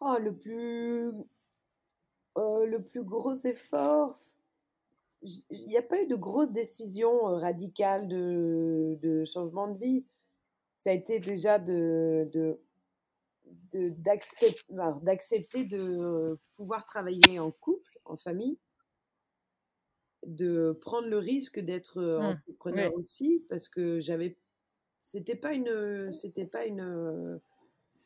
Oh, 0.00 0.16
le 0.18 0.34
plus, 0.36 1.12
le 2.38 2.78
plus 2.78 3.02
gros 3.02 3.34
effort, 3.34 4.18
il 5.22 5.64
n'y 5.66 5.76
a 5.76 5.82
pas 5.82 6.02
eu 6.02 6.06
de 6.06 6.14
grosses 6.14 6.52
décisions 6.52 7.20
radicales 7.22 8.08
de, 8.08 8.98
de, 9.02 9.24
changement 9.24 9.68
de 9.68 9.78
vie. 9.78 10.06
Ça 10.76 10.90
a 10.90 10.92
été 10.92 11.18
déjà 11.18 11.58
de, 11.58 12.30
de, 12.32 12.60
d'accepter 13.72 15.64
de 15.64 16.38
pouvoir 16.54 16.84
travailler 16.84 17.40
en 17.40 17.50
couple, 17.50 17.98
en 18.04 18.16
famille, 18.16 18.58
de 20.24 20.78
prendre 20.80 21.08
le 21.08 21.18
risque 21.18 21.58
d'être 21.58 22.00
mmh, 22.00 22.24
entrepreneur 22.24 22.94
aussi, 22.94 23.44
parce 23.48 23.68
que 23.68 23.98
j'avais, 23.98 24.36
c'était 25.02 25.36
pas 25.36 25.52
une, 25.52 26.12
c'était 26.12 26.46
pas 26.46 26.64
une, 26.64 27.40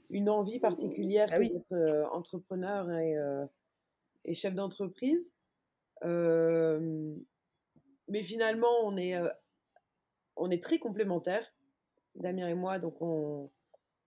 une 0.08 0.30
envie 0.30 0.60
particulière 0.60 1.28
ah 1.30 1.38
d'être 1.38 2.08
entrepreneur 2.10 2.90
et, 2.90 3.16
et 4.24 4.34
chef 4.34 4.54
d'entreprise. 4.54 5.32
mais 6.02 7.22
finalement, 8.22 8.72
on 8.84 8.96
est, 8.96 9.16
on 10.36 10.50
est 10.50 10.62
très 10.62 10.78
complémentaires, 10.78 11.52
Damien 12.14 12.48
et 12.48 12.54
moi, 12.54 12.78
donc 12.78 13.00
on, 13.00 13.50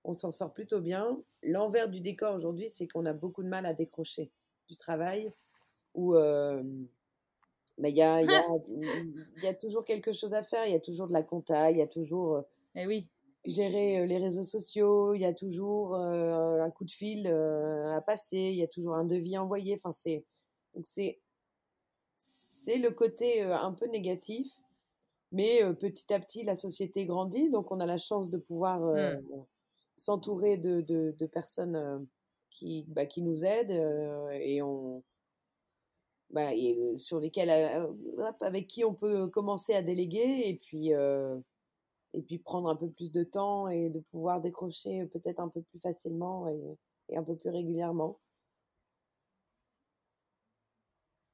on 0.03 0.13
s'en 0.13 0.31
sort 0.31 0.53
plutôt 0.53 0.81
bien. 0.81 1.21
L'envers 1.43 1.89
du 1.89 2.01
décor 2.01 2.35
aujourd'hui, 2.35 2.69
c'est 2.69 2.87
qu'on 2.87 3.05
a 3.05 3.13
beaucoup 3.13 3.43
de 3.43 3.47
mal 3.47 3.65
à 3.65 3.73
décrocher 3.73 4.31
du 4.67 4.77
travail 4.77 5.31
où 5.93 6.13
bah, 6.13 6.61
il 7.89 7.95
y, 7.95 8.01
a, 8.01 8.21
y, 8.21 9.47
a, 9.47 9.53
toujours 9.53 9.85
quelque 9.85 10.13
chose 10.13 10.33
à 10.33 10.43
faire, 10.43 10.65
il 10.65 10.73
y 10.73 10.75
a 10.75 10.79
toujours 10.79 11.07
de 11.07 11.13
la 11.13 11.23
compta, 11.23 11.71
il 11.71 11.77
y 11.77 11.81
a 11.81 11.87
toujours 11.87 12.45
eh 12.75 12.85
oui. 12.85 13.07
Gérer 13.45 14.05
les 14.07 14.17
réseaux 14.17 14.43
sociaux, 14.43 15.13
il 15.13 15.21
y 15.21 15.25
a 15.25 15.33
toujours 15.33 15.95
un 15.95 16.69
coup 16.71 16.85
de 16.85 16.91
fil 16.91 17.27
à 17.27 18.01
passer, 18.01 18.37
il 18.37 18.55
y 18.55 18.63
a 18.63 18.67
toujours 18.67 18.95
un 18.95 19.05
devis 19.05 19.37
envoyé. 19.37 19.75
Enfin, 19.75 19.91
c'est 19.91 20.25
c'est 20.83 21.19
c'est 22.15 22.77
le 22.77 22.91
côté 22.91 23.41
un 23.41 23.71
peu 23.73 23.87
négatif, 23.87 24.51
mais 25.31 25.61
petit 25.75 26.13
à 26.13 26.19
petit 26.19 26.43
la 26.43 26.55
société 26.55 27.05
grandit, 27.05 27.49
donc 27.49 27.71
on 27.71 27.79
a 27.79 27.85
la 27.85 27.97
chance 27.97 28.29
de 28.29 28.37
pouvoir 28.37 28.81
mmh 28.81 29.45
s'entourer 29.97 30.57
de, 30.57 30.81
de, 30.81 31.25
personnes 31.25 32.07
qui, 32.49 32.85
bah, 32.89 33.05
qui 33.05 33.21
nous 33.21 33.43
aident 33.43 33.71
et 34.33 34.61
on 34.61 35.03
bah, 36.31 36.53
et 36.53 36.77
sur 36.97 37.19
lesquelles 37.19 37.49
avec 38.41 38.67
qui 38.67 38.83
on 38.83 38.93
peut 38.93 39.27
commencer 39.27 39.73
à 39.73 39.81
déléguer 39.81 40.43
et 40.45 40.59
puis 40.61 40.91
et 42.15 42.21
puis 42.21 42.39
prendre 42.39 42.69
un 42.69 42.75
peu 42.75 42.89
plus 42.89 43.11
de 43.11 43.23
temps 43.23 43.67
et 43.67 43.89
de 43.89 43.99
pouvoir 43.99 44.41
décrocher 44.41 45.05
peut-être 45.07 45.39
un 45.39 45.49
peu 45.49 45.61
plus 45.61 45.79
facilement 45.79 46.47
et, 46.47 46.77
un 47.17 47.23
peu 47.23 47.35
plus 47.35 47.49
régulièrement. 47.49 48.19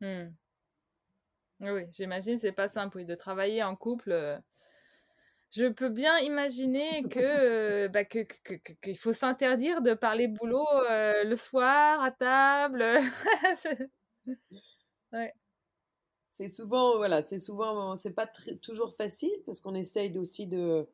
Mmh. 0.01 0.33
Oui, 1.61 1.85
j'imagine 1.91 2.39
c'est 2.39 2.51
pas 2.51 2.67
simple 2.67 3.05
de 3.05 3.15
travailler 3.15 3.63
en 3.63 3.75
couple 3.75 4.41
je 5.51 5.65
peux 5.65 5.89
bien 5.89 6.17
imaginer 6.19 7.01
bah, 7.89 8.05
que, 8.05 8.25
qu'il 8.81 8.97
faut 8.97 9.11
s'interdire 9.11 9.81
de 9.81 9.93
parler 9.93 10.27
boulot 10.29 10.65
le 10.89 11.35
soir 11.35 12.01
à 12.01 12.11
table. 12.11 12.83
ouais. 15.11 15.33
C'est 16.41 16.49
souvent, 16.49 16.97
voilà, 16.97 17.21
c'est 17.21 17.37
souvent, 17.37 17.95
c'est 17.95 18.13
pas 18.13 18.25
toujours 18.63 18.95
facile 18.95 19.31
parce 19.45 19.59
qu'on 19.61 19.75
essaye 19.75 20.17
aussi 20.17 20.47
de, 20.47 20.87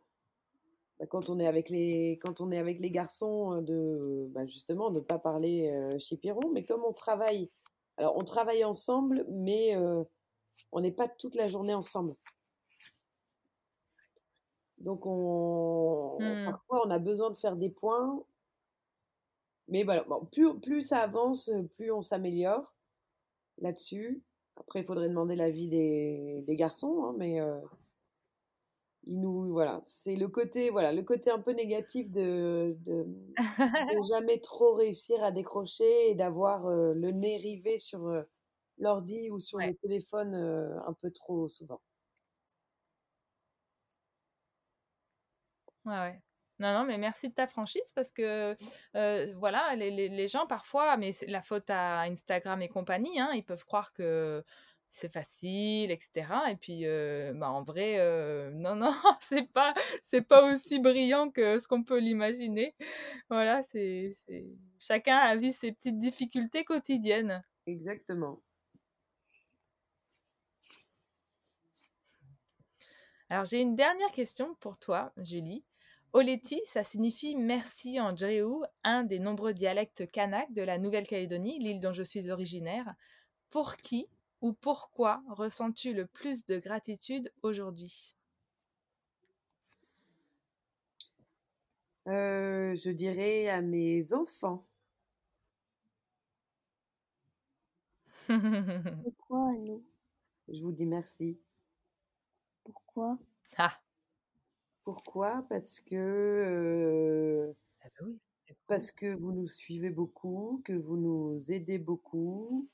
bah, 0.99 1.05
quand 1.05 1.29
on 1.29 1.39
est 1.39 1.47
avec 1.47 1.69
les, 1.69 2.19
quand 2.21 2.41
on 2.41 2.51
est 2.51 2.57
avec 2.57 2.81
les 2.81 2.91
garçons, 2.91 3.61
de, 3.61 4.27
bah, 4.31 4.45
justement, 4.45 4.91
de 4.91 4.99
pas 4.99 5.19
parler 5.19 5.71
chipiron. 5.99 6.41
Mais 6.51 6.65
comme 6.65 6.83
on 6.83 6.91
travaille, 6.91 7.49
alors 7.95 8.17
on 8.17 8.25
travaille 8.25 8.65
ensemble, 8.65 9.25
mais 9.29 9.77
on 10.73 10.81
n'est 10.81 10.91
pas 10.91 11.07
toute 11.07 11.35
la 11.35 11.47
journée 11.47 11.73
ensemble. 11.73 12.13
Donc, 14.79 15.05
on, 15.05 16.17
mmh. 16.19 16.43
parfois, 16.43 16.85
on 16.85 16.89
a 16.89 16.99
besoin 16.99 17.31
de 17.31 17.37
faire 17.37 17.55
des 17.55 17.69
points. 17.69 18.21
Mais 19.69 19.85
voilà, 19.85 20.05
plus, 20.33 20.59
plus 20.59 20.81
ça 20.81 20.99
avance, 20.99 21.49
plus 21.77 21.89
on 21.89 22.01
s'améliore 22.01 22.73
là-dessus. 23.59 24.21
Après, 24.59 24.81
il 24.81 24.85
faudrait 24.85 25.09
demander 25.09 25.35
l'avis 25.35 25.67
des, 25.67 26.43
des 26.45 26.55
garçons, 26.55 27.03
hein, 27.05 27.15
mais 27.17 27.39
euh, 27.41 27.59
il 29.05 29.21
nous, 29.21 29.51
voilà, 29.53 29.81
c'est 29.87 30.15
le 30.17 30.27
côté, 30.27 30.69
voilà, 30.69 30.91
le 30.91 31.01
côté 31.03 31.29
un 31.31 31.39
peu 31.39 31.51
négatif 31.53 32.09
de, 32.09 32.75
de, 32.85 33.05
jamais 34.09 34.39
trop 34.39 34.73
réussir 34.73 35.23
à 35.23 35.31
décrocher 35.31 36.09
et 36.11 36.15
d'avoir 36.15 36.65
euh, 36.67 36.93
le 36.93 37.11
nez 37.11 37.37
rivé 37.37 37.77
sur 37.77 38.05
euh, 38.07 38.23
l'ordi 38.79 39.29
ou 39.31 39.39
sur 39.39 39.59
le 39.59 39.73
téléphone 39.75 40.35
un 40.35 40.93
peu 41.01 41.11
trop 41.11 41.47
souvent. 41.47 41.81
Ouais, 45.85 45.93
ouais. 45.99 46.21
Non, 46.59 46.73
non, 46.73 46.85
mais 46.85 46.97
merci 46.97 47.29
de 47.29 47.33
ta 47.33 47.47
franchise 47.47 47.91
parce 47.93 48.11
que 48.11 48.55
voilà, 49.35 49.75
les, 49.75 50.09
les, 50.09 50.27
gens 50.27 50.47
parfois, 50.47 50.97
mais 50.97 51.11
c'est 51.11 51.27
la 51.27 51.41
faute 51.41 51.69
à 51.69 52.01
Instagram 52.01 52.61
et 52.61 52.67
compagnie, 52.69 53.19
hein, 53.19 53.31
ils 53.33 53.43
peuvent 53.43 53.65
croire 53.65 53.93
que 53.93 54.43
c'est 54.89 55.11
facile, 55.11 55.91
etc. 55.91 56.27
Et 56.49 56.55
puis, 56.55 56.85
bah, 57.35 57.49
en 57.51 57.63
vrai, 57.63 57.97
non, 58.53 58.75
non, 58.75 58.91
c'est 59.21 59.51
pas, 59.51 59.73
c'est 60.03 60.21
pas 60.21 60.51
aussi 60.51 60.79
brillant 60.79 61.29
que 61.29 61.59
ce 61.59 61.67
qu'on 61.67 61.83
peut 61.83 61.99
l'imaginer. 61.99 62.75
Voilà, 63.29 63.61
c'est, 63.63 64.13
chacun 64.79 65.17
a 65.17 65.35
vu 65.35 65.51
ses 65.51 65.71
petites 65.71 65.99
difficultés 65.99 66.63
quotidiennes. 66.65 67.43
Exactement. 67.67 68.41
Alors, 73.29 73.45
j'ai 73.45 73.59
une 73.59 73.75
dernière 73.75 74.11
question 74.11 74.55
pour 74.61 74.77
toi, 74.77 75.11
Julie. 75.17 75.63
Oleti, 76.17 76.59
ça 76.65 76.83
signifie 76.83 77.35
merci 77.35 78.01
en 78.01 78.11
dréou, 78.11 78.63
un 78.83 79.03
des 79.03 79.19
nombreux 79.19 79.53
dialectes 79.53 80.09
kanak 80.09 80.51
de 80.51 80.63
la 80.63 80.79
Nouvelle-Calédonie, 80.79 81.59
l'île 81.59 81.79
dont 81.79 81.93
je 81.93 82.01
suis 82.01 82.31
originaire. 82.31 82.95
Pour 83.51 83.75
qui 83.75 84.07
ou 84.41 84.53
pourquoi 84.53 85.21
ressens-tu 85.29 85.93
le 85.93 86.07
plus 86.07 86.43
de 86.45 86.57
gratitude 86.57 87.31
aujourd'hui? 87.43 88.15
Euh, 92.07 92.73
Je 92.73 92.89
dirais 92.89 93.49
à 93.49 93.61
mes 93.61 94.11
enfants. 94.11 94.65
Pourquoi 99.03 99.49
à 99.49 99.57
nous 99.59 99.85
Je 100.47 100.63
vous 100.63 100.71
dis 100.71 100.87
merci. 100.87 101.37
Pourquoi? 102.63 103.19
Ah 103.59 103.79
pourquoi? 104.87 105.45
Parce 105.49 105.81
que, 105.81 107.53
ah 107.81 107.87
bah 107.99 108.05
parce 108.67 108.89
que 108.89 109.13
vous 109.17 109.33
nous 109.33 109.49
suivez 109.49 109.89
beaucoup, 109.89 110.61
que 110.63 110.71
vous 110.71 110.95
nous 110.95 111.51
aidez 111.51 111.77
beaucoup, 111.77 112.69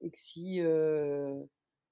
et 0.00 0.12
que 0.12 0.18
si, 0.18 0.60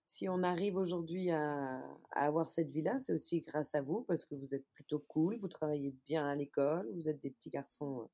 si 0.06 0.28
on 0.28 0.44
arrive 0.44 0.76
aujourd'hui 0.76 1.32
à, 1.32 1.82
avoir 2.12 2.48
cette 2.48 2.70
vie-là, 2.70 3.00
c'est 3.00 3.12
aussi 3.12 3.40
grâce 3.40 3.74
à 3.74 3.82
vous, 3.82 4.02
parce 4.02 4.24
que 4.24 4.36
vous 4.36 4.54
êtes 4.54 4.64
plutôt 4.72 5.00
cool, 5.00 5.36
vous 5.38 5.48
travaillez 5.48 5.92
bien 6.06 6.28
à 6.28 6.36
l'école, 6.36 6.88
vous 6.94 7.08
êtes 7.08 7.20
des 7.20 7.30
petits 7.30 7.50
garçons 7.50 8.08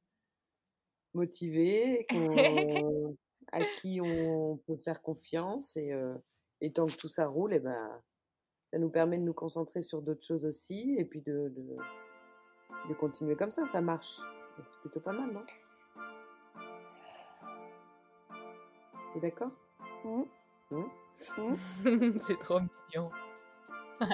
motivés, 1.13 2.07
à 3.53 3.63
qui 3.77 4.01
on 4.01 4.57
peut 4.67 4.79
faire 4.79 5.03
confiance, 5.03 5.77
et, 5.77 5.93
et 6.63 6.73
tant 6.73 6.87
que 6.87 6.97
tout 6.97 7.11
ça 7.11 7.27
roule, 7.27 7.53
et 7.53 7.57
eh 7.57 7.61
ben 7.61 8.03
ça 8.73 8.79
nous 8.79 8.89
permet 8.89 9.19
de 9.19 9.23
nous 9.23 9.35
concentrer 9.35 9.83
sur 9.83 10.01
d'autres 10.01 10.25
choses 10.25 10.47
aussi 10.47 10.97
et 10.97 11.05
puis 11.05 11.21
de, 11.21 11.53
de, 12.89 12.95
continuer 12.95 13.37
comme 13.37 13.51
ça, 13.51 13.67
ça 13.67 13.83
marche. 13.83 14.19
C'est 14.57 14.81
plutôt 14.81 15.01
pas 15.01 15.13
mal, 15.13 15.31
non? 15.31 15.43
T'es 19.13 19.21
d'accord? 19.21 19.51
Mmh. 20.05 20.23
Mmh. 20.71 20.85
Mmh. 21.37 22.19
C'est 22.19 22.39
trop 22.39 22.61
mignon. 22.61 23.11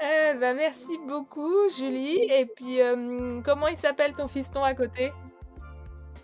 eh 0.00 0.34
ben, 0.34 0.56
merci 0.56 0.98
beaucoup, 1.06 1.68
Julie. 1.68 2.24
Et 2.30 2.46
puis, 2.46 2.78
comment 3.44 3.68
il 3.68 3.76
s'appelle 3.76 4.14
ton 4.14 4.28
fiston 4.28 4.64
à 4.64 4.74
côté? 4.74 5.12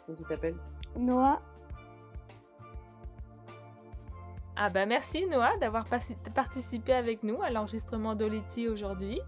Comment 0.07 0.17
tu 0.17 0.25
t'appelles 0.25 0.57
Noah. 0.97 1.43
Ah 4.61 4.71
bah 4.71 4.87
merci 4.87 5.25
Noah 5.27 5.57
d'avoir 5.59 5.87
participé 6.35 6.93
avec 6.93 7.23
nous 7.23 7.41
à 7.43 7.51
l'enregistrement 7.51 8.17
d'Oliti 8.17 8.67
aujourd'hui. 8.67 9.21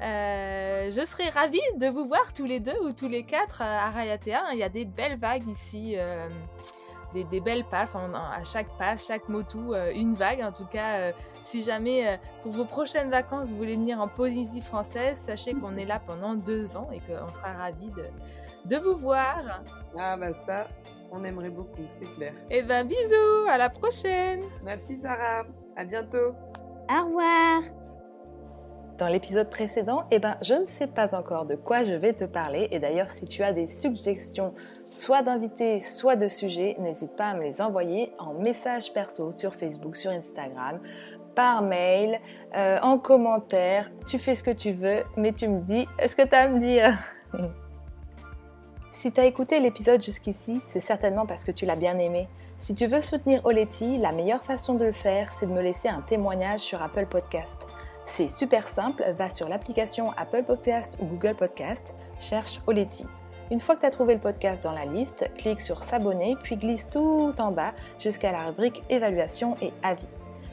Euh, 0.00 0.88
je 0.88 1.04
serais 1.04 1.30
ravie 1.30 1.58
de 1.78 1.88
vous 1.88 2.06
voir 2.06 2.32
tous 2.32 2.44
les 2.44 2.60
deux 2.60 2.78
ou 2.84 2.92
tous 2.92 3.08
les 3.08 3.24
quatre 3.24 3.60
à 3.60 3.90
Rayatea. 3.90 4.52
Il 4.52 4.58
y 4.60 4.62
a 4.62 4.68
des 4.68 4.84
belles 4.84 5.18
vagues 5.18 5.48
ici, 5.48 5.94
euh, 5.96 6.28
des, 7.12 7.40
belles 7.40 7.64
passes 7.64 7.96
à 7.96 8.44
chaque 8.44 8.68
passe, 8.78 9.08
chaque 9.08 9.28
motu, 9.28 9.58
euh, 9.58 9.90
une 9.92 10.14
vague. 10.14 10.42
En 10.42 10.52
tout 10.52 10.66
cas, 10.66 11.10
si 11.42 11.64
jamais 11.64 12.20
pour 12.44 12.52
vos 12.52 12.64
prochaines 12.64 13.10
vacances 13.10 13.48
vous 13.48 13.56
voulez 13.56 13.74
venir 13.74 14.00
en 14.00 14.06
Polynésie 14.06 14.62
française, 14.62 15.18
sachez 15.18 15.54
qu'on 15.54 15.76
est 15.76 15.86
là 15.86 15.98
pendant 15.98 16.34
deux 16.34 16.76
ans 16.76 16.88
et 16.92 17.00
qu'on 17.00 17.32
sera 17.32 17.52
ravis 17.52 17.90
de, 18.64 18.76
vous 18.76 18.94
voir. 18.94 19.60
Ah 19.98 20.16
bah 20.16 20.32
ça, 20.32 20.68
on 21.12 21.24
aimerait 21.24 21.50
beaucoup, 21.50 21.82
c'est 21.98 22.12
clair. 22.14 22.32
Et 22.50 22.58
eh 22.58 22.62
ben 22.62 22.86
bisous, 22.86 23.46
à 23.48 23.58
la 23.58 23.70
prochaine. 23.70 24.42
Merci 24.64 24.98
Sarah, 25.00 25.44
à 25.76 25.84
bientôt. 25.84 26.34
Au 26.90 27.04
revoir. 27.06 27.62
Dans 28.98 29.08
l'épisode 29.08 29.48
précédent, 29.50 30.04
eh 30.10 30.18
ben, 30.18 30.36
je 30.42 30.54
ne 30.54 30.66
sais 30.66 30.86
pas 30.86 31.14
encore 31.16 31.46
de 31.46 31.56
quoi 31.56 31.84
je 31.84 31.94
vais 31.94 32.12
te 32.12 32.24
parler. 32.24 32.68
Et 32.70 32.78
d'ailleurs, 32.78 33.08
si 33.08 33.24
tu 33.24 33.42
as 33.42 33.52
des 33.52 33.66
suggestions, 33.66 34.54
soit 34.90 35.22
d'invités, 35.22 35.80
soit 35.80 36.14
de 36.14 36.28
sujets, 36.28 36.76
n'hésite 36.78 37.16
pas 37.16 37.30
à 37.30 37.34
me 37.34 37.42
les 37.42 37.60
envoyer 37.60 38.12
en 38.18 38.34
message 38.34 38.92
perso 38.92 39.32
sur 39.32 39.54
Facebook, 39.54 39.96
sur 39.96 40.10
Instagram, 40.10 40.78
par 41.34 41.62
mail, 41.62 42.20
euh, 42.54 42.78
en 42.82 42.98
commentaire. 42.98 43.90
Tu 44.06 44.18
fais 44.18 44.34
ce 44.34 44.42
que 44.42 44.50
tu 44.50 44.72
veux, 44.72 45.02
mais 45.16 45.32
tu 45.32 45.48
me 45.48 45.62
dis, 45.62 45.88
est-ce 45.98 46.14
que 46.14 46.22
tu 46.22 46.34
as 46.34 46.42
à 46.42 46.48
me 46.48 46.58
dire 46.58 46.96
Si 48.92 49.10
tu 49.10 49.20
as 49.22 49.24
écouté 49.24 49.58
l'épisode 49.58 50.02
jusqu'ici, 50.02 50.60
c'est 50.66 50.78
certainement 50.78 51.24
parce 51.24 51.44
que 51.44 51.50
tu 51.50 51.64
l'as 51.64 51.76
bien 51.76 51.98
aimé. 51.98 52.28
Si 52.58 52.74
tu 52.74 52.86
veux 52.86 53.00
soutenir 53.00 53.40
Oleti, 53.46 53.96
la 53.96 54.12
meilleure 54.12 54.44
façon 54.44 54.74
de 54.74 54.84
le 54.84 54.92
faire, 54.92 55.32
c'est 55.32 55.46
de 55.46 55.50
me 55.50 55.62
laisser 55.62 55.88
un 55.88 56.02
témoignage 56.02 56.60
sur 56.60 56.82
Apple 56.82 57.06
Podcast. 57.06 57.56
C'est 58.04 58.28
super 58.28 58.68
simple, 58.68 59.02
va 59.16 59.30
sur 59.30 59.48
l'application 59.48 60.12
Apple 60.18 60.42
Podcast 60.42 60.98
ou 61.00 61.06
Google 61.06 61.34
Podcast, 61.34 61.94
cherche 62.20 62.60
Oleti. 62.66 63.06
Une 63.50 63.60
fois 63.60 63.76
que 63.76 63.80
tu 63.80 63.86
as 63.86 63.90
trouvé 63.90 64.12
le 64.12 64.20
podcast 64.20 64.62
dans 64.62 64.72
la 64.72 64.84
liste, 64.84 65.24
clique 65.38 65.62
sur 65.62 65.82
s'abonner, 65.82 66.36
puis 66.42 66.58
glisse 66.58 66.90
tout 66.90 67.34
en 67.38 67.50
bas 67.50 67.72
jusqu'à 67.98 68.30
la 68.30 68.44
rubrique 68.44 68.82
évaluation 68.90 69.56
et 69.62 69.72
avis. 69.82 70.06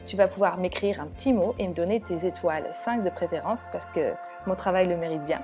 Tu 0.06 0.16
vas 0.16 0.26
pouvoir 0.26 0.58
m'écrire 0.58 1.00
un 1.00 1.06
petit 1.06 1.32
mot 1.32 1.54
et 1.58 1.68
me 1.68 1.74
donner 1.74 2.00
tes 2.00 2.26
étoiles, 2.26 2.68
5 2.72 3.04
de 3.04 3.10
préférence 3.10 3.66
parce 3.70 3.90
que 3.90 4.12
mon 4.46 4.56
travail 4.56 4.88
le 4.88 4.96
mérite 4.96 5.24
bien. 5.24 5.40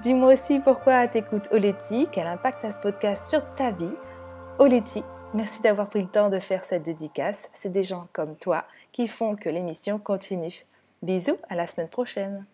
Dis-moi 0.00 0.32
aussi 0.32 0.60
pourquoi 0.60 1.08
t'écoutes 1.08 1.48
Oleti, 1.50 2.06
quel 2.12 2.28
impact 2.28 2.64
a 2.64 2.70
ce 2.70 2.78
podcast 2.78 3.28
sur 3.28 3.42
ta 3.56 3.72
vie. 3.72 3.96
Oleti, 4.60 5.02
merci 5.34 5.60
d'avoir 5.60 5.88
pris 5.88 6.02
le 6.02 6.08
temps 6.08 6.30
de 6.30 6.38
faire 6.38 6.62
cette 6.62 6.84
dédicace. 6.84 7.50
C'est 7.52 7.72
des 7.72 7.82
gens 7.82 8.06
comme 8.12 8.36
toi 8.36 8.64
qui 8.92 9.08
font 9.08 9.34
que 9.34 9.48
l'émission 9.48 9.98
continue. 9.98 10.64
Bisous, 11.02 11.38
à 11.48 11.56
la 11.56 11.66
semaine 11.66 11.88
prochaine. 11.88 12.46